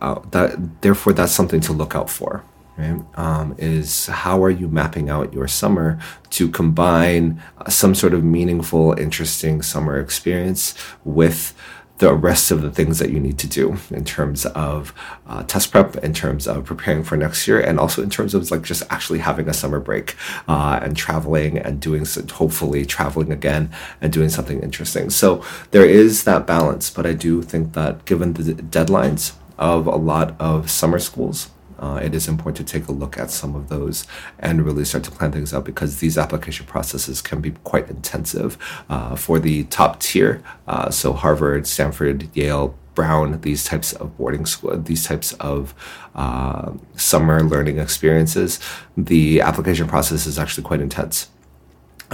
uh, 0.00 0.20
that. 0.32 0.82
Therefore, 0.82 1.12
that's 1.12 1.32
something 1.32 1.60
to 1.60 1.72
look 1.72 1.94
out 1.94 2.10
for 2.10 2.44
right? 2.76 3.00
Um, 3.14 3.54
is 3.58 4.06
how 4.06 4.42
are 4.42 4.50
you 4.50 4.68
mapping 4.68 5.08
out 5.08 5.32
your 5.32 5.48
summer 5.48 5.98
to 6.30 6.48
combine 6.48 7.40
uh, 7.58 7.70
some 7.70 7.94
sort 7.94 8.14
of 8.14 8.24
meaningful, 8.24 8.92
interesting 8.98 9.62
summer 9.62 9.98
experience 9.98 10.74
with 11.04 11.54
the 11.98 12.12
rest 12.12 12.50
of 12.50 12.60
the 12.62 12.70
things 12.70 12.98
that 12.98 13.10
you 13.10 13.20
need 13.20 13.38
to 13.38 13.46
do 13.46 13.76
in 13.90 14.04
terms 14.04 14.46
of 14.46 14.92
uh, 15.28 15.44
test 15.44 15.70
prep, 15.70 15.96
in 15.98 16.12
terms 16.12 16.48
of 16.48 16.64
preparing 16.64 17.04
for 17.04 17.16
next 17.16 17.46
year, 17.46 17.60
and 17.60 17.78
also 17.78 18.02
in 18.02 18.10
terms 18.10 18.34
of 18.34 18.50
like 18.50 18.62
just 18.62 18.82
actually 18.90 19.20
having 19.20 19.48
a 19.48 19.54
summer 19.54 19.78
break 19.78 20.16
uh, 20.48 20.80
and 20.82 20.96
traveling 20.96 21.56
and 21.56 21.80
doing 21.80 22.04
so, 22.04 22.20
hopefully 22.34 22.84
traveling 22.84 23.30
again 23.30 23.70
and 24.00 24.12
doing 24.12 24.28
something 24.28 24.60
interesting. 24.60 25.08
So 25.08 25.44
there 25.70 25.86
is 25.86 26.24
that 26.24 26.46
balance, 26.48 26.90
but 26.90 27.06
I 27.06 27.12
do 27.12 27.42
think 27.42 27.74
that 27.74 28.04
given 28.06 28.32
the 28.32 28.54
deadlines 28.54 29.34
of 29.56 29.86
a 29.86 29.94
lot 29.94 30.34
of 30.40 30.68
summer 30.68 30.98
schools, 30.98 31.50
uh, 31.78 32.00
it 32.02 32.14
is 32.14 32.28
important 32.28 32.66
to 32.66 32.78
take 32.78 32.88
a 32.88 32.92
look 32.92 33.18
at 33.18 33.30
some 33.30 33.54
of 33.54 33.68
those 33.68 34.06
and 34.38 34.64
really 34.64 34.84
start 34.84 35.04
to 35.04 35.10
plan 35.10 35.32
things 35.32 35.52
out 35.52 35.64
because 35.64 36.00
these 36.00 36.16
application 36.16 36.66
processes 36.66 37.20
can 37.20 37.40
be 37.40 37.52
quite 37.64 37.88
intensive 37.88 38.56
uh, 38.88 39.16
for 39.16 39.38
the 39.38 39.64
top 39.64 40.00
tier. 40.00 40.42
Uh, 40.66 40.90
so 40.90 41.12
Harvard, 41.12 41.66
Stanford, 41.66 42.28
Yale, 42.34 42.74
Brown, 42.94 43.40
these 43.40 43.64
types 43.64 43.92
of 43.94 44.16
boarding 44.16 44.46
school, 44.46 44.76
these 44.78 45.04
types 45.04 45.32
of 45.34 45.74
uh, 46.14 46.72
summer 46.96 47.42
learning 47.42 47.78
experiences, 47.78 48.60
the 48.96 49.40
application 49.40 49.88
process 49.88 50.26
is 50.26 50.38
actually 50.38 50.62
quite 50.62 50.80
intense 50.80 51.28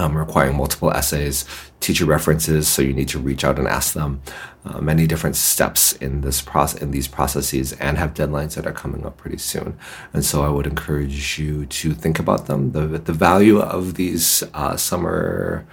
um, 0.01 0.17
requiring 0.17 0.57
multiple 0.57 0.91
essays, 0.91 1.45
teacher 1.79 2.05
references, 2.05 2.67
so 2.67 2.81
you 2.81 2.93
need 2.93 3.07
to 3.09 3.19
reach 3.19 3.43
out 3.43 3.59
and 3.59 3.67
ask 3.67 3.93
them. 3.93 4.21
Uh, 4.65 4.79
many 4.79 5.07
different 5.07 5.35
steps 5.35 5.93
in 5.93 6.21
this 6.21 6.41
process, 6.41 6.81
in 6.81 6.91
these 6.91 7.07
processes, 7.07 7.73
and 7.73 7.97
have 7.97 8.13
deadlines 8.13 8.55
that 8.55 8.67
are 8.67 8.71
coming 8.73 9.05
up 9.05 9.17
pretty 9.17 9.37
soon. 9.37 9.77
And 10.13 10.23
so, 10.23 10.43
I 10.43 10.49
would 10.49 10.67
encourage 10.67 11.39
you 11.39 11.65
to 11.65 11.93
think 11.93 12.19
about 12.19 12.47
them. 12.47 12.71
the 12.71 12.85
The 12.87 13.13
value 13.13 13.59
of 13.59 13.95
these 13.95 14.43
uh, 14.53 14.75
summer 14.75 15.65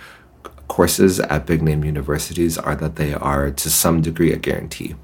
courses 0.69 1.19
at 1.21 1.47
big 1.47 1.63
name 1.63 1.83
universities 1.85 2.59
are 2.59 2.77
that 2.77 2.97
they 2.97 3.15
are 3.15 3.51
to 3.51 3.71
some 3.71 4.01
degree 4.03 4.33
a 4.33 4.37
guarantee. 4.37 4.95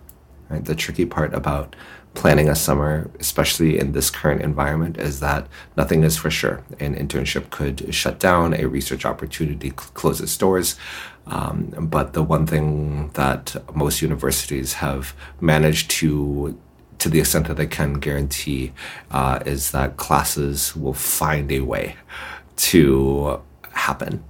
Right? 0.49 0.65
The 0.65 0.75
tricky 0.75 1.07
part 1.07 1.35
about 1.35 1.75
planning 2.15 2.49
a 2.49 2.55
summer, 2.55 3.11
especially 3.21 3.79
in 3.79 3.93
this 3.93 4.11
current 4.11 4.41
environment, 4.41 4.97
is 4.97 5.21
that 5.21 5.47
nothing 5.77 6.05
is 6.05 6.17
for 6.17 6.31
sure. 6.31 6.63
An 6.81 6.95
internship 6.95 7.51
could 7.51 7.95
shut 7.95 8.19
down, 8.19 8.55
a 8.55 8.67
research 8.67 9.05
opportunity 9.05 9.71
cl- 9.71 9.91
close 9.95 10.21
its 10.21 10.37
doors. 10.37 10.77
Um, 11.27 11.75
but 11.81 12.13
the 12.13 12.23
one 12.23 12.47
thing 12.47 13.11
that 13.15 13.57
most 13.75 14.03
universities 14.03 14.75
have 14.75 15.15
managed 15.41 15.91
to 15.93 16.59
to 16.99 17.09
the 17.11 17.21
extent 17.21 17.49
that 17.49 17.57
they 17.57 17.67
can 17.67 17.95
guarantee 17.95 18.73
uh, 19.11 19.41
is 19.45 19.73
that 19.73 19.97
classes 19.97 20.75
will 20.77 20.95
find 20.95 21.51
a 21.51 21.61
way 21.61 21.97
to 22.57 23.41
happen 23.73 24.23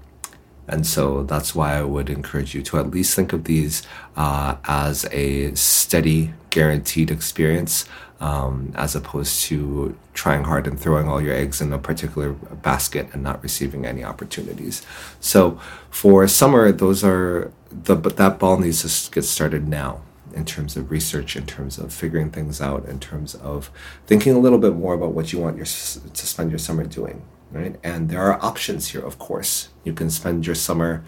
And 0.66 0.86
so 0.86 1.24
that's 1.24 1.54
why 1.54 1.76
I 1.76 1.82
would 1.82 2.08
encourage 2.08 2.54
you 2.54 2.62
to 2.62 2.78
at 2.78 2.90
least 2.90 3.14
think 3.14 3.32
of 3.32 3.44
these 3.44 3.82
uh, 4.16 4.56
as 4.64 5.06
a 5.12 5.54
steady, 5.54 6.32
guaranteed 6.50 7.10
experience, 7.10 7.86
um, 8.20 8.72
as 8.74 8.94
opposed 8.96 9.42
to 9.44 9.96
trying 10.14 10.44
hard 10.44 10.66
and 10.66 10.80
throwing 10.80 11.08
all 11.08 11.20
your 11.20 11.34
eggs 11.34 11.60
in 11.60 11.72
a 11.72 11.78
particular 11.78 12.32
basket 12.32 13.08
and 13.12 13.22
not 13.22 13.42
receiving 13.42 13.84
any 13.84 14.02
opportunities. 14.02 14.82
So 15.20 15.60
for 15.90 16.26
summer, 16.28 16.72
those 16.72 17.04
are 17.04 17.52
the 17.70 17.96
but 17.96 18.16
that 18.16 18.38
ball 18.38 18.58
needs 18.58 18.80
to 18.82 19.10
get 19.10 19.24
started 19.24 19.68
now 19.68 20.00
in 20.32 20.44
terms 20.44 20.76
of 20.76 20.90
research, 20.90 21.36
in 21.36 21.46
terms 21.46 21.78
of 21.78 21.92
figuring 21.92 22.30
things 22.30 22.60
out, 22.60 22.86
in 22.86 22.98
terms 22.98 23.34
of 23.36 23.70
thinking 24.06 24.34
a 24.34 24.38
little 24.38 24.58
bit 24.58 24.74
more 24.74 24.94
about 24.94 25.12
what 25.12 25.32
you 25.32 25.38
want 25.38 25.56
your, 25.56 25.66
to 25.66 26.26
spend 26.26 26.50
your 26.50 26.58
summer 26.58 26.84
doing, 26.84 27.22
right? 27.54 27.76
And 27.82 28.10
there 28.10 28.20
are 28.20 28.44
options 28.44 28.88
here, 28.88 29.00
of 29.00 29.18
course. 29.18 29.68
You 29.84 29.92
can 29.92 30.10
spend 30.10 30.44
your 30.44 30.56
summer 30.56 31.04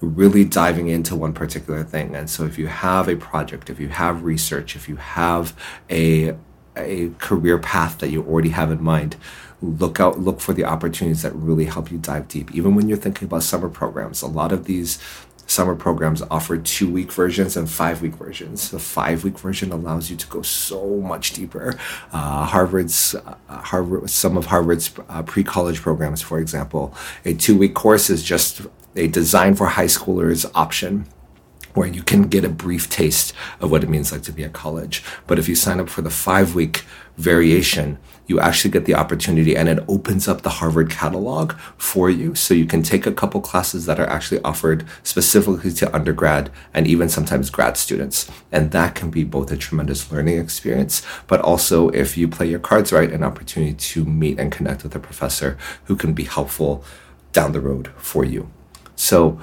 really 0.00 0.44
diving 0.44 0.88
into 0.88 1.14
one 1.14 1.32
particular 1.32 1.84
thing. 1.84 2.16
And 2.16 2.28
so 2.28 2.44
if 2.44 2.58
you 2.58 2.66
have 2.66 3.08
a 3.08 3.14
project, 3.14 3.70
if 3.70 3.78
you 3.78 3.88
have 3.88 4.24
research, 4.24 4.74
if 4.74 4.88
you 4.88 4.96
have 4.96 5.56
a 5.90 6.34
a 6.74 7.10
career 7.18 7.58
path 7.58 7.98
that 7.98 8.08
you 8.08 8.24
already 8.24 8.48
have 8.48 8.70
in 8.70 8.82
mind, 8.82 9.14
look 9.60 10.00
out 10.00 10.18
look 10.18 10.40
for 10.40 10.54
the 10.54 10.64
opportunities 10.64 11.20
that 11.20 11.34
really 11.34 11.66
help 11.66 11.92
you 11.92 11.98
dive 11.98 12.26
deep. 12.26 12.50
Even 12.54 12.74
when 12.74 12.88
you're 12.88 12.98
thinking 12.98 13.26
about 13.26 13.42
summer 13.42 13.68
programs, 13.68 14.22
a 14.22 14.26
lot 14.26 14.52
of 14.52 14.64
these 14.64 14.98
summer 15.52 15.74
programs 15.74 16.22
offer 16.30 16.56
two 16.56 16.90
week 16.90 17.12
versions 17.12 17.56
and 17.56 17.68
five 17.68 18.02
week 18.02 18.14
versions. 18.14 18.70
The 18.70 18.78
five 18.78 19.24
week 19.24 19.38
version 19.38 19.70
allows 19.72 20.10
you 20.10 20.16
to 20.16 20.26
go 20.28 20.42
so 20.42 20.96
much 20.96 21.32
deeper. 21.32 21.78
Uh, 22.12 22.44
Harvard's 22.46 23.14
uh, 23.14 23.34
Harvard, 23.48 24.08
some 24.10 24.36
of 24.36 24.46
Harvard's 24.46 24.90
uh, 25.08 25.22
pre 25.22 25.44
college 25.44 25.80
programs, 25.80 26.22
for 26.22 26.38
example, 26.38 26.94
a 27.24 27.34
two 27.34 27.56
week 27.56 27.74
course 27.74 28.10
is 28.10 28.22
just 28.22 28.62
a 28.96 29.06
design 29.08 29.54
for 29.54 29.66
high 29.66 29.86
schoolers 29.86 30.50
option 30.54 31.06
where 31.74 31.88
you 31.88 32.02
can 32.02 32.22
get 32.24 32.44
a 32.44 32.48
brief 32.48 32.88
taste 32.90 33.32
of 33.60 33.70
what 33.70 33.82
it 33.82 33.88
means 33.88 34.12
like 34.12 34.22
to 34.22 34.32
be 34.32 34.44
at 34.44 34.52
college. 34.52 35.02
But 35.26 35.38
if 35.38 35.48
you 35.48 35.54
sign 35.54 35.80
up 35.80 35.88
for 35.88 36.02
the 36.02 36.10
five 36.10 36.54
week 36.54 36.84
variation, 37.16 37.98
you 38.26 38.40
actually 38.40 38.70
get 38.70 38.86
the 38.86 38.94
opportunity 38.94 39.56
and 39.56 39.68
it 39.68 39.84
opens 39.88 40.26
up 40.26 40.42
the 40.42 40.48
Harvard 40.48 40.90
catalog 40.90 41.52
for 41.76 42.08
you. 42.08 42.34
So 42.34 42.54
you 42.54 42.64
can 42.66 42.82
take 42.82 43.06
a 43.06 43.12
couple 43.12 43.40
classes 43.40 43.86
that 43.86 44.00
are 44.00 44.08
actually 44.08 44.42
offered 44.42 44.86
specifically 45.02 45.72
to 45.72 45.94
undergrad 45.94 46.50
and 46.72 46.86
even 46.86 47.08
sometimes 47.08 47.50
grad 47.50 47.76
students. 47.76 48.30
And 48.50 48.70
that 48.70 48.94
can 48.94 49.10
be 49.10 49.24
both 49.24 49.50
a 49.52 49.56
tremendous 49.56 50.10
learning 50.10 50.38
experience, 50.38 51.02
but 51.26 51.40
also 51.40 51.88
if 51.90 52.16
you 52.16 52.28
play 52.28 52.46
your 52.46 52.60
cards 52.60 52.92
right, 52.92 53.12
an 53.12 53.22
opportunity 53.22 53.74
to 53.74 54.04
meet 54.04 54.38
and 54.38 54.50
connect 54.50 54.82
with 54.82 54.94
a 54.94 55.00
professor 55.00 55.58
who 55.84 55.96
can 55.96 56.14
be 56.14 56.24
helpful 56.24 56.84
down 57.32 57.52
the 57.52 57.60
road 57.60 57.88
for 57.96 58.24
you. 58.24 58.50
So 58.96 59.40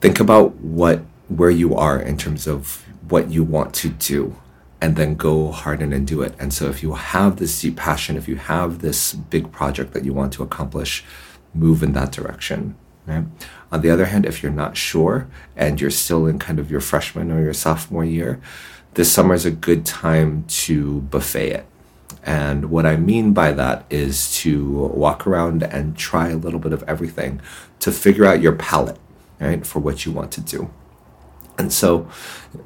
think 0.00 0.20
about 0.20 0.54
what 0.56 1.02
where 1.28 1.50
you 1.50 1.76
are 1.76 2.00
in 2.00 2.16
terms 2.16 2.46
of 2.46 2.84
what 3.08 3.30
you 3.30 3.44
want 3.44 3.72
to 3.72 3.88
do 3.88 4.36
and 4.80 4.96
then 4.96 5.14
go 5.14 5.50
hard 5.52 5.80
and 5.82 6.06
do 6.06 6.22
it. 6.22 6.34
And 6.38 6.52
so 6.52 6.66
if 6.66 6.82
you 6.82 6.94
have 6.94 7.36
this 7.36 7.60
deep 7.60 7.76
passion, 7.76 8.16
if 8.16 8.26
you 8.26 8.36
have 8.36 8.80
this 8.80 9.12
big 9.12 9.52
project 9.52 9.92
that 9.92 10.04
you 10.04 10.12
want 10.14 10.32
to 10.34 10.42
accomplish, 10.42 11.04
move 11.54 11.82
in 11.82 11.92
that 11.92 12.12
direction. 12.12 12.76
Right? 13.06 13.24
On 13.70 13.80
the 13.80 13.90
other 13.90 14.06
hand, 14.06 14.24
if 14.26 14.42
you're 14.42 14.52
not 14.52 14.76
sure 14.76 15.28
and 15.54 15.80
you're 15.80 15.90
still 15.90 16.26
in 16.26 16.38
kind 16.38 16.58
of 16.58 16.70
your 16.70 16.80
freshman 16.80 17.30
or 17.30 17.42
your 17.42 17.52
sophomore 17.52 18.04
year, 18.04 18.40
this 18.94 19.12
summer 19.12 19.34
is 19.34 19.44
a 19.44 19.50
good 19.50 19.84
time 19.84 20.44
to 20.48 21.02
buffet 21.02 21.50
it. 21.50 21.66
And 22.22 22.70
what 22.70 22.86
I 22.86 22.96
mean 22.96 23.32
by 23.32 23.52
that 23.52 23.84
is 23.88 24.34
to 24.40 24.90
walk 24.94 25.26
around 25.26 25.62
and 25.62 25.96
try 25.96 26.28
a 26.30 26.36
little 26.36 26.60
bit 26.60 26.72
of 26.72 26.82
everything 26.84 27.40
to 27.80 27.92
figure 27.92 28.26
out 28.26 28.42
your 28.42 28.52
palette, 28.52 28.98
right, 29.48 29.66
for 29.66 29.78
what 29.78 30.04
you 30.04 30.12
want 30.12 30.32
to 30.32 30.40
do. 30.40 30.70
And 31.58 31.72
so, 31.72 32.08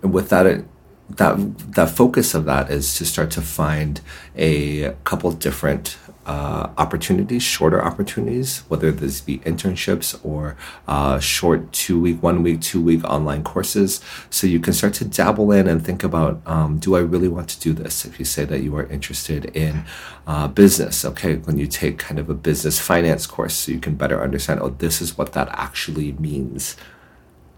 with 0.03 0.29
that 0.31 0.65
that 1.11 1.73
that 1.75 1.91
focus 1.91 2.35
of 2.35 2.45
that 2.47 2.71
is 2.71 2.95
to 2.97 3.05
start 3.05 3.31
to 3.33 3.43
find 3.43 4.01
a 4.37 4.95
couple 5.05 5.31
different 5.33 5.97
uh, 6.27 6.71
opportunities, 6.79 7.43
shorter 7.43 7.83
opportunities, 7.83 8.61
whether 8.69 8.91
this 8.91 9.21
be 9.21 9.39
internships 9.41 10.19
or 10.25 10.57
uh, 10.89 11.19
short 11.19 11.73
two 11.73 12.01
week, 12.01 12.23
one 12.23 12.43
week, 12.43 12.61
two 12.61 12.81
week 12.81 13.05
online 13.05 13.45
courses. 13.45 14.01
So 14.31 14.47
you 14.47 14.61
can 14.61 14.73
start 14.73 14.95
to 14.95 15.05
dabble 15.05 15.53
in 15.53 15.69
and 15.69 15.85
think 15.85 16.03
about 16.03 16.41
um, 16.47 16.79
do 16.79 16.97
I 16.97 17.01
really 17.01 17.29
want 17.29 17.49
to 17.51 17.61
do 17.61 17.73
this? 17.73 18.05
If 18.05 18.19
you 18.19 18.25
say 18.25 18.45
that 18.45 18.63
you 18.63 18.77
are 18.77 18.87
interested 18.87 19.47
in 19.57 19.85
uh, 20.27 20.49
business, 20.49 21.05
okay, 21.05 21.37
when 21.37 21.59
you 21.59 21.67
take 21.67 21.99
kind 21.99 22.19
of 22.19 22.31
a 22.31 22.35
business 22.35 22.81
finance 22.81 23.27
course, 23.27 23.55
so 23.55 23.73
you 23.73 23.81
can 23.81 23.95
better 23.95 24.23
understand, 24.23 24.61
oh, 24.61 24.71
this 24.71 25.01
is 25.01 25.19
what 25.19 25.33
that 25.33 25.49
actually 25.51 26.13
means 26.13 26.77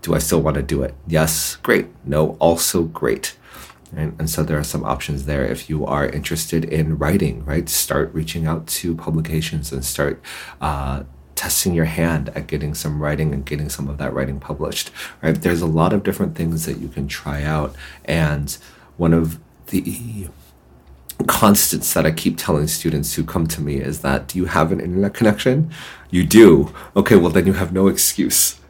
do 0.07 0.15
I 0.15 0.19
still 0.19 0.41
want 0.41 0.55
to 0.55 0.63
do 0.63 0.83
it? 0.83 0.95
Yes, 1.09 1.57
great. 1.57 1.89
No, 2.05 2.37
also 2.39 2.85
great. 2.85 3.37
Right? 3.93 4.13
And 4.19 4.29
so 4.29 4.43
there 4.43 4.59
are 4.59 4.65
some 4.65 4.85
options 4.85 5.27
there. 5.27 5.45
If 5.45 5.71
you 5.71 5.87
are 5.87 6.07
interested 6.07 6.65
in 6.65 6.99
writing, 6.99 7.45
right, 7.45 7.69
start 7.69 8.13
reaching 8.13 8.47
out 8.47 8.67
to 8.67 8.95
publications 8.95 9.73
and 9.73 9.85
start 9.85 10.21
uh, 10.61 11.05
testing 11.35 11.75
your 11.75 11.85
hand 11.85 12.31
at 12.31 12.47
getting 12.47 12.75
some 12.75 13.01
writing 13.01 13.33
and 13.33 13.45
getting 13.45 13.69
some 13.69 13.89
of 13.89 13.99
that 13.99 14.13
writing 14.13 14.41
published. 14.41 14.91
Right? 15.23 15.41
There's 15.41 15.61
a 15.61 15.67
lot 15.67 15.93
of 15.93 16.03
different 16.03 16.35
things 16.35 16.67
that 16.67 16.79
you 16.79 16.89
can 16.89 17.07
try 17.07 17.43
out, 17.43 17.75
and 18.05 18.57
one 18.97 19.13
of 19.13 19.39
the 19.67 20.29
constants 21.27 21.95
that 21.95 22.05
I 22.05 22.11
keep 22.11 22.37
telling 22.37 22.67
students 22.67 23.15
who 23.15 23.25
come 23.25 23.47
to 23.49 23.61
me 23.61 23.77
is 23.77 24.01
that 24.01 24.29
do 24.29 24.39
you 24.39 24.47
have 24.47 24.71
an 24.73 24.81
internet 24.81 25.15
connection? 25.15 25.71
You 26.11 26.25
do. 26.25 26.75
Okay, 26.95 27.17
well 27.17 27.31
then 27.31 27.47
you 27.47 27.55
have 27.55 27.73
no 27.73 27.89
excuse. 27.89 28.61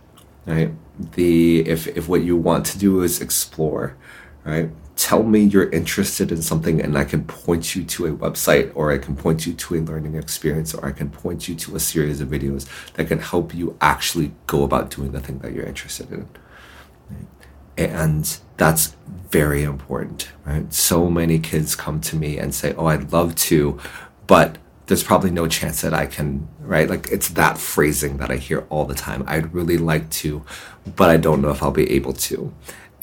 Right? 0.46 0.72
the 0.98 1.60
if 1.68 1.86
if 1.88 2.08
what 2.08 2.22
you 2.22 2.36
want 2.36 2.66
to 2.66 2.78
do 2.78 3.02
is 3.02 3.20
explore, 3.20 3.96
right? 4.44 4.70
Tell 4.96 5.22
me 5.22 5.40
you're 5.40 5.70
interested 5.70 6.32
in 6.32 6.42
something 6.42 6.80
and 6.80 6.96
I 6.96 7.04
can 7.04 7.24
point 7.24 7.76
you 7.76 7.84
to 7.84 8.06
a 8.06 8.12
website 8.12 8.72
or 8.74 8.90
I 8.90 8.98
can 8.98 9.14
point 9.14 9.46
you 9.46 9.52
to 9.52 9.74
a 9.76 9.80
learning 9.80 10.14
experience 10.14 10.74
or 10.74 10.86
I 10.86 10.92
can 10.92 11.10
point 11.10 11.48
you 11.48 11.54
to 11.54 11.76
a 11.76 11.80
series 11.80 12.20
of 12.20 12.28
videos 12.28 12.66
that 12.94 13.06
can 13.06 13.18
help 13.18 13.54
you 13.54 13.76
actually 13.80 14.32
go 14.46 14.64
about 14.64 14.90
doing 14.90 15.12
the 15.12 15.20
thing 15.20 15.38
that 15.40 15.52
you're 15.52 15.66
interested 15.66 16.10
in. 16.10 16.28
And 17.76 18.38
that's 18.56 18.96
very 19.30 19.62
important, 19.62 20.30
right? 20.46 20.72
So 20.72 21.10
many 21.10 21.38
kids 21.38 21.76
come 21.76 22.00
to 22.00 22.16
me 22.16 22.38
and 22.38 22.54
say, 22.54 22.72
Oh, 22.74 22.86
I'd 22.86 23.12
love 23.12 23.34
to, 23.34 23.78
but 24.26 24.56
there's 24.86 25.02
probably 25.02 25.30
no 25.30 25.46
chance 25.48 25.80
that 25.82 25.92
I 25.92 26.06
can, 26.06 26.48
right? 26.60 26.88
Like 26.88 27.08
it's 27.08 27.28
that 27.30 27.58
phrasing 27.58 28.18
that 28.18 28.30
I 28.30 28.36
hear 28.36 28.66
all 28.70 28.84
the 28.84 28.94
time. 28.94 29.24
I'd 29.26 29.52
really 29.52 29.78
like 29.78 30.08
to, 30.10 30.44
but 30.94 31.10
I 31.10 31.16
don't 31.16 31.42
know 31.42 31.50
if 31.50 31.62
I'll 31.62 31.72
be 31.72 31.90
able 31.90 32.12
to. 32.12 32.54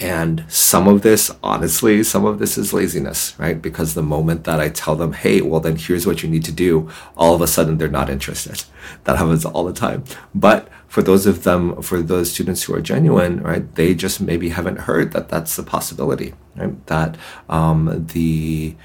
And 0.03 0.43
some 0.49 0.89
of 0.89 1.01
this, 1.01 1.31
honestly, 1.41 2.03
some 2.03 2.25
of 2.25 2.37
this 2.37 2.57
is 2.57 2.73
laziness, 2.73 3.39
right? 3.39 3.61
Because 3.61 3.93
the 3.93 4.03
moment 4.03 4.43
that 4.43 4.59
I 4.59 4.67
tell 4.67 4.95
them, 4.95 5.13
hey, 5.13 5.39
well, 5.39 5.61
then 5.61 5.77
here's 5.77 6.05
what 6.05 6.21
you 6.21 6.29
need 6.29 6.43
to 6.43 6.51
do, 6.51 6.89
all 7.15 7.33
of 7.33 7.41
a 7.41 7.47
sudden 7.47 7.77
they're 7.77 7.87
not 7.87 8.09
interested. 8.09 8.63
That 9.05 9.17
happens 9.17 9.45
all 9.45 9.63
the 9.63 9.71
time. 9.71 10.03
But 10.35 10.67
for 10.89 11.01
those 11.01 11.25
of 11.25 11.43
them, 11.43 11.81
for 11.81 12.01
those 12.01 12.31
students 12.33 12.63
who 12.63 12.75
are 12.75 12.81
genuine, 12.81 13.41
right, 13.41 13.73
they 13.75 13.95
just 13.95 14.19
maybe 14.19 14.49
haven't 14.49 14.79
heard 14.79 15.13
that 15.13 15.29
that's 15.29 15.57
a 15.57 15.63
possibility, 15.63 16.33
right? 16.57 16.85
That 16.87 17.17
um, 17.47 18.05
the, 18.13 18.75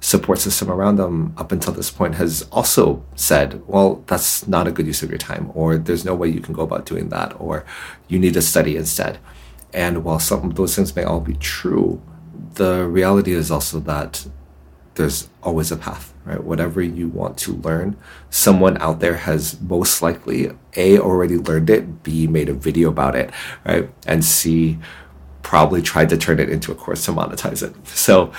support 0.00 0.38
system 0.38 0.70
around 0.70 0.96
them 0.96 1.34
up 1.36 1.50
until 1.50 1.72
this 1.72 1.90
point 1.90 2.14
has 2.14 2.42
also 2.52 3.04
said, 3.16 3.60
well, 3.66 4.04
that's 4.06 4.46
not 4.46 4.68
a 4.68 4.70
good 4.70 4.86
use 4.86 5.02
of 5.02 5.10
your 5.10 5.18
time, 5.18 5.50
or 5.54 5.76
there's 5.76 6.04
no 6.04 6.14
way 6.14 6.28
you 6.28 6.40
can 6.40 6.54
go 6.54 6.62
about 6.62 6.86
doing 6.86 7.08
that, 7.08 7.34
or 7.40 7.64
you 8.06 8.18
need 8.18 8.34
to 8.34 8.42
study 8.42 8.76
instead. 8.76 9.18
And 9.72 10.04
while 10.04 10.18
some 10.18 10.44
of 10.44 10.54
those 10.54 10.74
things 10.74 10.94
may 10.96 11.04
all 11.04 11.20
be 11.20 11.34
true, 11.34 12.02
the 12.54 12.86
reality 12.86 13.32
is 13.32 13.50
also 13.50 13.80
that 13.80 14.26
there's 14.94 15.28
always 15.42 15.70
a 15.70 15.76
path, 15.76 16.12
right? 16.24 16.42
Whatever 16.42 16.82
you 16.82 17.08
want 17.08 17.38
to 17.38 17.52
learn, 17.52 17.96
someone 18.30 18.76
out 18.78 19.00
there 19.00 19.16
has 19.16 19.60
most 19.60 20.02
likely 20.02 20.50
A, 20.76 20.98
already 20.98 21.36
learned 21.36 21.70
it, 21.70 22.02
B, 22.02 22.26
made 22.26 22.48
a 22.48 22.54
video 22.54 22.88
about 22.88 23.14
it, 23.14 23.30
right? 23.64 23.88
And 24.06 24.24
C, 24.24 24.78
probably 25.42 25.80
tried 25.80 26.08
to 26.10 26.16
turn 26.16 26.40
it 26.40 26.50
into 26.50 26.72
a 26.72 26.74
course 26.74 27.04
to 27.04 27.12
monetize 27.12 27.62
it. 27.62 27.74
So 27.86 28.32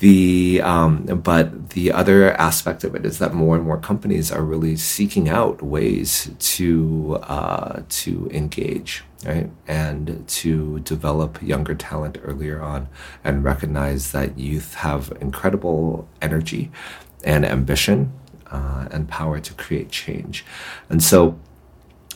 the 0.00 0.60
um, 0.64 1.04
but 1.04 1.70
the 1.70 1.92
other 1.92 2.32
aspect 2.32 2.82
of 2.82 2.96
it 2.96 3.06
is 3.06 3.18
that 3.18 3.34
more 3.34 3.54
and 3.54 3.64
more 3.64 3.78
companies 3.78 4.32
are 4.32 4.42
really 4.42 4.74
seeking 4.76 5.28
out 5.28 5.62
ways 5.62 6.30
to 6.38 7.18
uh, 7.22 7.82
to 7.88 8.28
engage 8.32 9.04
right 9.24 9.50
and 9.66 10.26
to 10.28 10.80
develop 10.80 11.40
younger 11.42 11.74
talent 11.74 12.18
earlier 12.22 12.60
on 12.60 12.88
and 13.24 13.44
recognize 13.44 14.12
that 14.12 14.38
youth 14.38 14.74
have 14.74 15.12
incredible 15.20 16.08
energy 16.20 16.70
and 17.24 17.44
ambition 17.44 18.12
uh, 18.50 18.88
and 18.90 19.08
power 19.08 19.40
to 19.40 19.54
create 19.54 19.90
change 19.90 20.44
and 20.88 21.02
so 21.02 21.38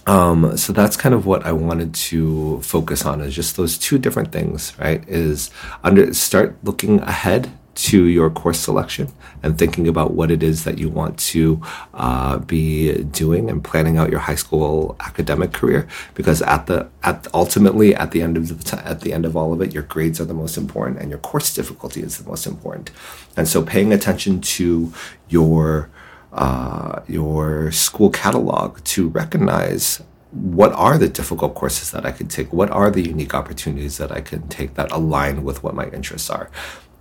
um, 0.06 0.56
so 0.56 0.72
that's 0.72 0.96
kind 0.96 1.14
of 1.14 1.26
what 1.26 1.44
I 1.44 1.52
wanted 1.52 1.92
to 1.94 2.60
focus 2.62 3.04
on 3.04 3.20
is 3.20 3.34
just 3.34 3.56
those 3.56 3.76
two 3.76 3.98
different 3.98 4.30
things, 4.30 4.72
right? 4.78 5.06
Is 5.08 5.50
under 5.82 6.14
start 6.14 6.56
looking 6.62 7.00
ahead 7.00 7.50
to 7.76 8.06
your 8.06 8.30
course 8.30 8.58
selection 8.58 9.12
and 9.42 9.58
thinking 9.58 9.86
about 9.86 10.12
what 10.14 10.30
it 10.30 10.42
is 10.42 10.64
that 10.64 10.78
you 10.78 10.88
want 10.88 11.18
to 11.18 11.60
uh, 11.94 12.38
be 12.38 13.04
doing 13.04 13.50
and 13.50 13.62
planning 13.62 13.98
out 13.98 14.10
your 14.10 14.20
high 14.20 14.34
school 14.34 14.96
academic 15.00 15.52
career 15.52 15.86
because 16.14 16.40
at 16.42 16.66
the 16.66 16.88
at 17.02 17.26
ultimately 17.34 17.94
at 17.94 18.10
the 18.10 18.22
end 18.22 18.36
of 18.36 18.48
the 18.48 18.64
t- 18.64 18.82
at 18.82 19.02
the 19.02 19.12
end 19.12 19.26
of 19.26 19.36
all 19.36 19.52
of 19.52 19.60
it 19.60 19.72
your 19.72 19.82
grades 19.82 20.20
are 20.20 20.24
the 20.24 20.34
most 20.34 20.56
important 20.56 20.98
and 20.98 21.10
your 21.10 21.18
course 21.18 21.54
difficulty 21.54 22.02
is 22.02 22.16
the 22.18 22.28
most 22.28 22.46
important 22.46 22.90
and 23.36 23.46
so 23.46 23.62
paying 23.62 23.92
attention 23.92 24.40
to 24.40 24.92
your 25.28 25.90
uh, 26.32 27.00
your 27.06 27.70
school 27.72 28.10
catalog 28.10 28.82
to 28.84 29.08
recognize 29.08 30.02
what 30.32 30.72
are 30.72 30.98
the 30.98 31.08
difficult 31.08 31.54
courses 31.54 31.92
that 31.92 32.04
I 32.04 32.12
could 32.12 32.28
take? 32.28 32.52
What 32.52 32.70
are 32.70 32.90
the 32.90 33.02
unique 33.02 33.32
opportunities 33.32 33.96
that 33.96 34.12
I 34.12 34.20
can 34.20 34.46
take 34.48 34.74
that 34.74 34.92
align 34.92 35.44
with 35.44 35.62
what 35.62 35.74
my 35.74 35.86
interests 35.86 36.28
are? 36.28 36.50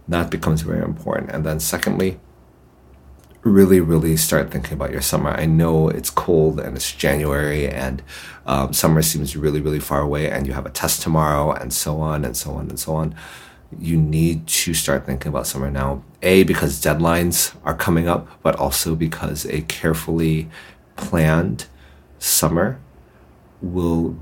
That 0.08 0.30
becomes 0.30 0.62
very 0.62 0.84
important. 0.84 1.32
And 1.32 1.46
then, 1.46 1.60
secondly, 1.60 2.20
really, 3.46 3.80
really 3.80 4.18
start 4.18 4.52
thinking 4.52 4.74
about 4.74 4.92
your 4.92 5.02
summer. 5.02 5.30
I 5.30 5.46
know 5.46 5.88
it's 5.88 6.10
cold 6.10 6.60
and 6.60 6.76
it's 6.76 6.92
January 6.92 7.68
and 7.68 8.02
um, 8.48 8.74
summer 8.74 9.02
seems 9.04 9.38
really, 9.38 9.62
really 9.62 9.80
far 9.80 10.02
away, 10.02 10.30
and 10.30 10.46
you 10.48 10.54
have 10.54 10.66
a 10.66 10.70
test 10.72 11.02
tomorrow, 11.02 11.52
and 11.52 11.74
so 11.74 12.02
on 12.02 12.26
and 12.26 12.36
so 12.36 12.52
on 12.52 12.70
and 12.70 12.80
so 12.80 12.96
on. 12.96 13.16
You 13.80 13.98
need 13.98 14.48
to 14.48 14.74
start 14.74 15.06
thinking 15.06 15.30
about 15.30 15.48
summer 15.48 15.72
now. 15.72 16.04
A, 16.22 16.44
because 16.44 16.82
deadlines 16.82 17.56
are 17.64 17.76
coming 17.76 18.08
up, 18.08 18.28
but 18.42 18.56
also 18.56 18.96
because 18.96 19.46
a 19.46 19.62
carefully 19.62 20.50
planned 20.96 21.66
summer 22.20 22.80
will 23.62 24.18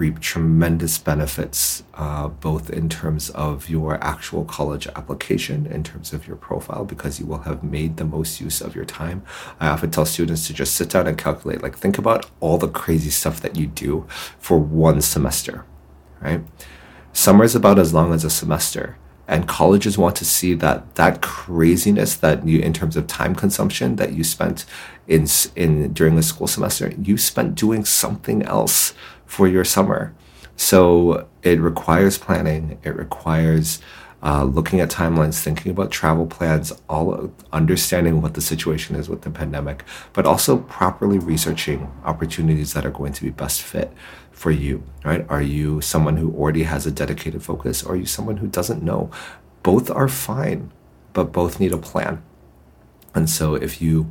reap 0.00 0.18
tremendous 0.18 0.96
benefits, 0.96 1.84
uh, 1.92 2.26
both 2.26 2.70
in 2.70 2.88
terms 2.88 3.28
of 3.30 3.68
your 3.68 4.02
actual 4.02 4.46
college 4.46 4.86
application, 4.96 5.66
in 5.66 5.84
terms 5.84 6.14
of 6.14 6.26
your 6.26 6.36
profile, 6.36 6.86
because 6.86 7.20
you 7.20 7.26
will 7.26 7.40
have 7.40 7.62
made 7.62 7.98
the 7.98 8.04
most 8.04 8.40
use 8.40 8.62
of 8.62 8.74
your 8.74 8.86
time. 8.86 9.22
I 9.60 9.68
often 9.68 9.90
tell 9.90 10.06
students 10.06 10.46
to 10.46 10.54
just 10.54 10.74
sit 10.74 10.88
down 10.88 11.06
and 11.06 11.18
calculate, 11.18 11.62
like, 11.62 11.76
think 11.76 11.98
about 11.98 12.30
all 12.40 12.56
the 12.56 12.66
crazy 12.66 13.10
stuff 13.10 13.42
that 13.42 13.56
you 13.56 13.66
do 13.66 14.06
for 14.38 14.58
one 14.58 15.02
semester, 15.02 15.66
right? 16.22 16.40
Summer 17.12 17.44
is 17.44 17.54
about 17.54 17.78
as 17.78 17.92
long 17.92 18.14
as 18.14 18.24
a 18.24 18.30
semester 18.30 18.96
and 19.30 19.46
colleges 19.46 19.96
want 19.96 20.16
to 20.16 20.24
see 20.24 20.54
that 20.54 20.96
that 20.96 21.22
craziness 21.22 22.16
that 22.16 22.46
you 22.46 22.58
in 22.58 22.72
terms 22.72 22.96
of 22.96 23.06
time 23.06 23.34
consumption 23.34 23.96
that 23.96 24.12
you 24.12 24.24
spent 24.24 24.66
in 25.06 25.26
in 25.54 25.92
during 25.92 26.16
the 26.16 26.22
school 26.22 26.48
semester 26.48 26.92
you 27.00 27.16
spent 27.16 27.54
doing 27.54 27.84
something 27.84 28.42
else 28.42 28.92
for 29.24 29.46
your 29.46 29.64
summer. 29.64 30.12
So 30.56 31.28
it 31.42 31.60
requires 31.60 32.18
planning 32.18 32.78
it 32.82 32.94
requires 32.96 33.80
uh, 34.22 34.44
looking 34.44 34.80
at 34.80 34.90
timelines, 34.90 35.40
thinking 35.40 35.70
about 35.70 35.90
travel 35.90 36.26
plans, 36.26 36.72
all 36.88 37.32
understanding 37.52 38.20
what 38.20 38.34
the 38.34 38.40
situation 38.40 38.96
is 38.96 39.08
with 39.08 39.22
the 39.22 39.30
pandemic, 39.30 39.84
but 40.12 40.26
also 40.26 40.58
properly 40.58 41.18
researching 41.18 41.90
opportunities 42.04 42.74
that 42.74 42.84
are 42.84 42.90
going 42.90 43.12
to 43.12 43.22
be 43.22 43.30
best 43.30 43.62
fit 43.62 43.92
for 44.30 44.50
you, 44.50 44.82
right? 45.04 45.24
Are 45.28 45.42
you 45.42 45.80
someone 45.80 46.16
who 46.16 46.32
already 46.34 46.64
has 46.64 46.86
a 46.86 46.90
dedicated 46.90 47.42
focus 47.42 47.82
or 47.82 47.92
are 47.92 47.96
you 47.96 48.06
someone 48.06 48.38
who 48.38 48.46
doesn't 48.46 48.82
know? 48.82 49.10
Both 49.62 49.90
are 49.90 50.08
fine, 50.08 50.70
but 51.12 51.32
both 51.32 51.60
need 51.60 51.72
a 51.72 51.78
plan. 51.78 52.22
And 53.14 53.28
so 53.28 53.54
if 53.54 53.82
you 53.82 54.10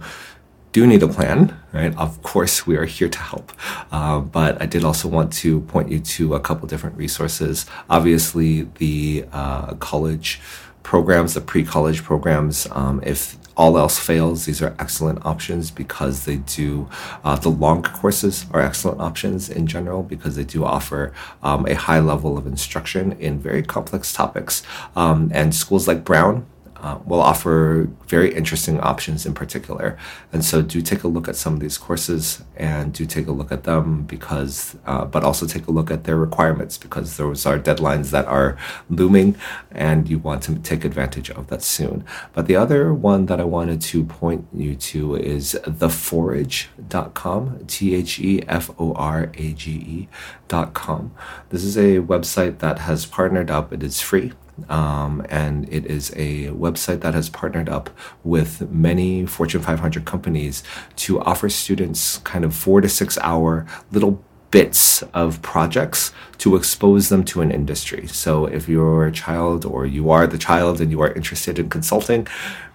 do 0.72 0.86
need 0.86 1.02
a 1.02 1.08
plan, 1.08 1.58
right? 1.74 1.96
Of 1.98 2.22
course, 2.22 2.68
we 2.68 2.78
are 2.78 2.86
here 2.86 3.10
to 3.10 3.20
help. 3.20 3.52
Uh, 3.92 4.20
but 4.20 4.62
I 4.62 4.66
did 4.66 4.84
also 4.84 5.08
want 5.08 5.34
to 5.34 5.62
point 5.62 5.90
you 5.90 6.00
to 6.00 6.36
a 6.36 6.40
couple 6.40 6.68
different 6.68 6.98
resources. 6.98 7.66
Obviously, 7.90 8.64
the 8.78 9.26
uh, 9.32 9.74
college 9.76 10.40
programs, 10.84 11.34
the 11.34 11.42
pre 11.42 11.64
college 11.64 12.04
programs, 12.04 12.68
um, 12.72 13.02
if 13.04 13.38
all 13.58 13.78
else 13.78 14.00
fails, 14.00 14.46
these 14.46 14.62
are 14.62 14.74
excellent 14.80 15.26
options 15.26 15.70
because 15.70 16.24
they 16.24 16.38
do, 16.38 16.88
uh, 17.26 17.36
the 17.36 17.50
longer 17.50 17.90
courses 17.90 18.46
are 18.52 18.62
excellent 18.62 19.02
options 19.02 19.50
in 19.50 19.68
general 19.68 20.02
because 20.02 20.38
they 20.38 20.46
do 20.46 20.64
offer 20.64 21.12
um, 21.44 21.66
a 21.66 21.74
high 21.74 22.00
level 22.00 22.38
of 22.38 22.48
instruction 22.48 23.12
in 23.20 23.38
very 23.38 23.62
complex 23.62 24.14
topics. 24.14 24.64
Um, 24.96 25.30
and 25.34 25.54
schools 25.54 25.90
like 25.90 26.06
Brown, 26.06 26.46
uh, 26.82 27.00
will 27.06 27.22
offer 27.22 27.90
very 28.08 28.34
interesting 28.34 28.80
options 28.80 29.26
in 29.26 29.34
particular. 29.34 29.98
And 30.32 30.46
so 30.46 30.62
do 30.62 30.82
take 30.82 31.04
a 31.04 31.08
look 31.08 31.28
at 31.28 31.36
some 31.36 31.54
of 31.54 31.60
these 31.60 31.78
courses 31.78 32.44
and 32.56 32.94
do 32.94 33.06
take 33.06 33.28
a 33.28 33.32
look 33.32 33.52
at 33.52 33.64
them 33.64 34.04
because, 34.04 34.78
uh, 34.86 35.06
but 35.06 35.24
also 35.24 35.46
take 35.46 35.68
a 35.68 35.72
look 35.72 35.92
at 35.92 36.06
their 36.06 36.16
requirements 36.16 36.78
because 36.78 37.18
those 37.18 37.46
are 37.46 37.60
deadlines 37.60 38.12
that 38.12 38.26
are 38.26 38.58
looming 38.90 39.36
and 39.72 40.10
you 40.10 40.20
want 40.20 40.44
to 40.44 40.56
take 40.56 40.86
advantage 40.86 41.30
of 41.32 41.48
that 41.48 41.62
soon. 41.62 42.06
But 42.34 42.48
the 42.48 42.56
other 42.56 42.94
one 42.94 43.26
that 43.28 43.40
I 43.40 43.46
wanted 43.46 43.82
to 43.82 44.04
point 44.04 44.48
you 44.54 44.76
to 44.76 45.16
is 45.16 45.58
theforage.com, 45.64 47.66
T 47.68 47.96
H 47.96 48.20
E 48.20 48.44
F 48.48 48.72
O 48.80 48.94
R 48.94 49.32
A 49.34 49.54
G 49.54 49.72
E.com. 49.72 51.14
This 51.50 51.64
is 51.64 51.78
a 51.78 52.00
website 52.00 52.60
that 52.60 52.80
has 52.80 53.06
partnered 53.06 53.52
up, 53.52 53.74
it 53.74 53.84
is 53.84 54.02
free 54.02 54.34
um, 54.70 55.26
and 55.30 55.72
it 55.72 55.86
is 55.86 56.12
a 56.16 56.48
website 56.48 57.02
that 57.02 57.14
has 57.14 57.30
partnered 57.30 57.70
up 57.70 57.90
with 58.24 58.70
many 58.72 59.26
Fortune 59.26 59.62
500 59.62 60.06
companies 60.06 60.64
to 60.98 61.20
offer 61.22 61.50
students 61.50 62.18
kind 62.20 62.44
of 62.44 62.56
four 62.56 62.82
to 62.82 62.90
six 62.90 63.18
hour 63.20 63.66
little 63.92 64.24
bits 64.52 65.04
of 65.14 65.42
projects 65.42 66.12
to 66.40 66.56
expose 66.56 67.10
them 67.10 67.24
to 67.24 67.42
an 67.42 67.52
industry. 67.52 68.08
So 68.08 68.46
if 68.46 68.68
you're 68.68 69.06
a 69.06 69.12
child 69.12 69.66
or 69.66 69.86
you 69.86 70.10
are 70.10 70.26
the 70.26 70.38
child 70.38 70.82
and 70.82 70.90
you 70.90 71.02
are 71.02 71.12
interested 71.14 71.60
in 71.60 71.70
consulting, 71.70 72.28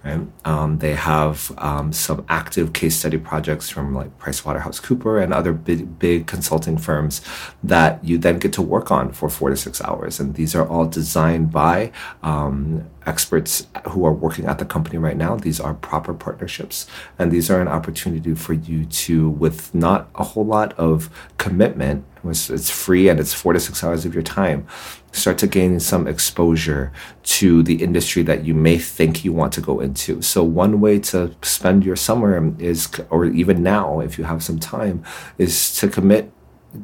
right, 0.05 0.27
um, 0.45 0.79
they 0.79 0.93
have 0.93 1.51
um, 1.57 1.91
some 1.91 2.25
active 2.29 2.73
case 2.73 2.95
study 2.95 3.17
projects 3.17 3.69
from 3.69 3.93
like 3.93 4.17
PricewaterhouseCooper 4.19 5.21
and 5.21 5.33
other 5.33 5.51
big, 5.53 5.99
big 5.99 6.27
consulting 6.27 6.77
firms 6.77 7.21
that 7.63 8.03
you 8.03 8.17
then 8.17 8.39
get 8.39 8.53
to 8.53 8.61
work 8.61 8.91
on 8.91 9.11
for 9.11 9.29
four 9.29 9.49
to 9.49 9.57
six 9.57 9.81
hours. 9.81 10.19
And 10.19 10.35
these 10.35 10.55
are 10.55 10.67
all 10.67 10.85
designed 10.85 11.51
by 11.51 11.91
um, 12.23 12.87
experts 13.05 13.67
who 13.89 14.05
are 14.05 14.13
working 14.13 14.45
at 14.45 14.59
the 14.59 14.65
company 14.65 14.97
right 14.97 15.17
now. 15.17 15.35
These 15.35 15.59
are 15.59 15.73
proper 15.73 16.13
partnerships, 16.13 16.87
and 17.17 17.31
these 17.31 17.49
are 17.49 17.61
an 17.61 17.67
opportunity 17.67 18.33
for 18.35 18.53
you 18.53 18.85
to, 18.85 19.29
with 19.29 19.73
not 19.73 20.09
a 20.15 20.23
whole 20.23 20.45
lot 20.45 20.73
of 20.73 21.09
commitment, 21.37 22.05
it's 22.23 22.69
free 22.69 23.07
and 23.07 23.19
it's 23.19 23.33
four 23.33 23.53
to 23.53 23.59
six 23.59 23.83
hours 23.83 24.05
of 24.05 24.13
your 24.13 24.23
time, 24.23 24.65
start 25.11 25.37
to 25.37 25.47
gain 25.47 25.79
some 25.79 26.07
exposure 26.07 26.91
to 27.23 27.63
the 27.63 27.83
industry 27.83 28.23
that 28.23 28.43
you 28.43 28.53
may 28.53 28.77
think 28.77 29.23
you 29.23 29.31
want 29.31 29.53
to 29.53 29.61
go 29.61 29.79
into. 29.79 30.21
So, 30.21 30.43
one 30.43 30.81
way 30.81 30.99
to 30.99 31.35
spend 31.41 31.85
your 31.85 31.95
summer 31.95 32.53
is, 32.59 32.89
or 33.09 33.25
even 33.25 33.63
now, 33.63 33.99
if 33.99 34.17
you 34.17 34.23
have 34.23 34.43
some 34.43 34.59
time, 34.59 35.03
is 35.37 35.75
to 35.77 35.87
commit 35.87 36.31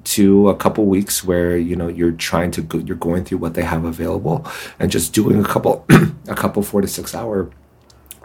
to 0.04 0.50
a 0.50 0.56
couple 0.56 0.86
weeks 0.86 1.24
where 1.24 1.58
you 1.58 1.76
know 1.76 1.88
you're 1.88 2.12
trying 2.12 2.52
to 2.52 2.62
go, 2.62 2.78
you're 2.80 2.98
going 2.98 3.24
through 3.24 3.38
what 3.40 3.54
they 3.54 3.64
have 3.64 3.86
available 3.86 4.46
and 4.80 4.92
just 4.92 5.14
doing 5.14 5.40
a 5.40 5.48
couple 5.48 5.86
a 6.28 6.36
couple 6.36 6.62
four 6.64 6.82
to 6.82 6.88
six 6.88 7.16
hour 7.16 7.50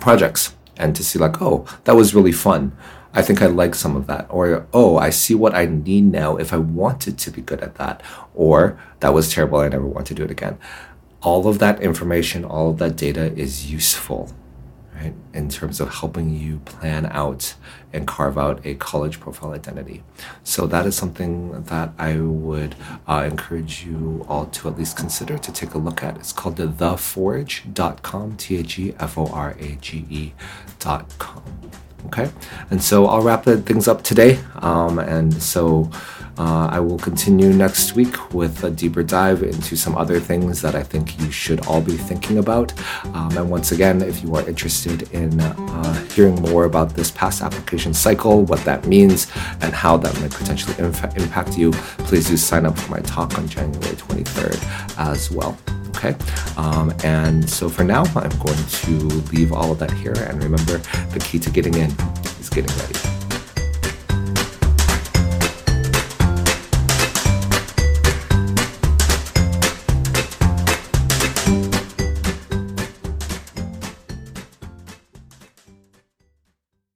projects 0.00 0.54
and 0.76 0.94
to 0.96 1.02
see 1.02 1.18
like 1.18 1.40
oh 1.40 1.66
that 1.84 1.96
was 1.96 2.14
really 2.14 2.32
fun. 2.32 2.76
I 3.14 3.22
think 3.22 3.40
i 3.40 3.46
like 3.46 3.74
some 3.74 3.96
of 3.96 4.06
that. 4.08 4.26
Or 4.28 4.66
oh 4.72 4.98
i 4.98 5.10
see 5.10 5.34
what 5.34 5.54
i 5.54 5.64
need 5.66 6.04
now 6.04 6.36
if 6.36 6.52
i 6.52 6.58
wanted 6.58 7.18
to 7.18 7.30
be 7.30 7.42
good 7.42 7.60
at 7.60 7.76
that. 7.76 8.02
Or 8.34 8.78
that 9.00 9.14
was 9.14 9.32
terrible 9.32 9.60
i 9.60 9.68
never 9.68 9.86
want 9.86 10.06
to 10.08 10.14
do 10.14 10.24
it 10.24 10.30
again. 10.30 10.58
All 11.22 11.48
of 11.48 11.58
that 11.58 11.80
information 11.82 12.44
all 12.44 12.70
of 12.70 12.78
that 12.78 12.96
data 12.96 13.32
is 13.34 13.70
useful 13.70 14.30
right? 14.96 15.14
In 15.34 15.48
terms 15.48 15.80
of 15.80 15.94
helping 15.94 16.30
you 16.30 16.58
plan 16.64 17.06
out 17.06 17.54
and 17.92 18.06
carve 18.06 18.36
out 18.36 18.60
a 18.64 18.74
college 18.74 19.20
profile 19.20 19.52
identity. 19.52 20.02
So 20.42 20.66
that 20.66 20.86
is 20.86 20.96
something 20.96 21.62
that 21.64 21.92
I 21.98 22.16
would 22.16 22.74
uh, 23.06 23.28
encourage 23.30 23.84
you 23.84 24.24
all 24.28 24.46
to 24.46 24.68
at 24.68 24.78
least 24.78 24.96
consider 24.96 25.38
to 25.38 25.52
take 25.52 25.74
a 25.74 25.78
look 25.78 26.02
at. 26.02 26.16
It's 26.16 26.32
called 26.32 26.56
the 26.56 26.66
theforage.com, 26.66 28.36
T 28.36 28.56
H 28.56 28.78
E 28.78 28.94
F 28.98 29.18
O 29.18 29.26
R 29.26 29.56
A 29.58 29.76
G 29.80 30.06
E.com. 30.10 31.42
Okay. 32.06 32.30
And 32.70 32.82
so 32.82 33.06
I'll 33.06 33.22
wrap 33.22 33.44
things 33.44 33.88
up 33.88 34.02
today. 34.02 34.38
Um, 34.56 34.98
and 34.98 35.42
so 35.42 35.90
uh, 36.38 36.68
I 36.70 36.80
will 36.80 36.98
continue 36.98 37.52
next 37.52 37.94
week 37.94 38.34
with 38.34 38.62
a 38.62 38.70
deeper 38.70 39.02
dive 39.02 39.42
into 39.42 39.76
some 39.76 39.96
other 39.96 40.20
things 40.20 40.60
that 40.62 40.74
I 40.74 40.82
think 40.82 41.18
you 41.18 41.30
should 41.30 41.66
all 41.66 41.80
be 41.80 41.96
thinking 41.96 42.38
about. 42.38 42.72
Um, 43.06 43.36
and 43.36 43.50
once 43.50 43.72
again, 43.72 44.02
if 44.02 44.22
you 44.22 44.34
are 44.34 44.46
interested 44.46 45.10
in 45.12 45.40
uh, 45.40 46.04
hearing 46.10 46.34
more 46.42 46.64
about 46.64 46.94
this 46.94 47.10
past 47.10 47.42
application 47.42 47.94
cycle, 47.94 48.44
what 48.44 48.62
that 48.64 48.86
means, 48.86 49.30
and 49.62 49.72
how 49.72 49.96
that 49.96 50.18
might 50.20 50.32
potentially 50.32 50.76
inf- 50.78 51.16
impact 51.16 51.56
you, 51.56 51.72
please 51.98 52.28
do 52.28 52.36
sign 52.36 52.66
up 52.66 52.78
for 52.78 52.90
my 52.90 53.00
talk 53.00 53.38
on 53.38 53.48
January 53.48 53.96
23rd 53.96 54.98
as 54.98 55.30
well. 55.30 55.56
Okay. 55.96 56.14
Um, 56.56 56.92
and 57.04 57.48
so 57.48 57.68
for 57.68 57.84
now, 57.84 58.04
I'm 58.14 58.38
going 58.38 58.66
to 58.66 58.92
leave 59.32 59.52
all 59.52 59.72
of 59.72 59.78
that 59.78 59.90
here. 59.92 60.14
And 60.14 60.42
remember, 60.42 60.78
the 61.12 61.20
key 61.20 61.38
to 61.38 61.50
getting 61.50 61.74
in 61.74 61.90
is 62.38 62.50
getting 62.50 62.76
ready. 62.76 63.15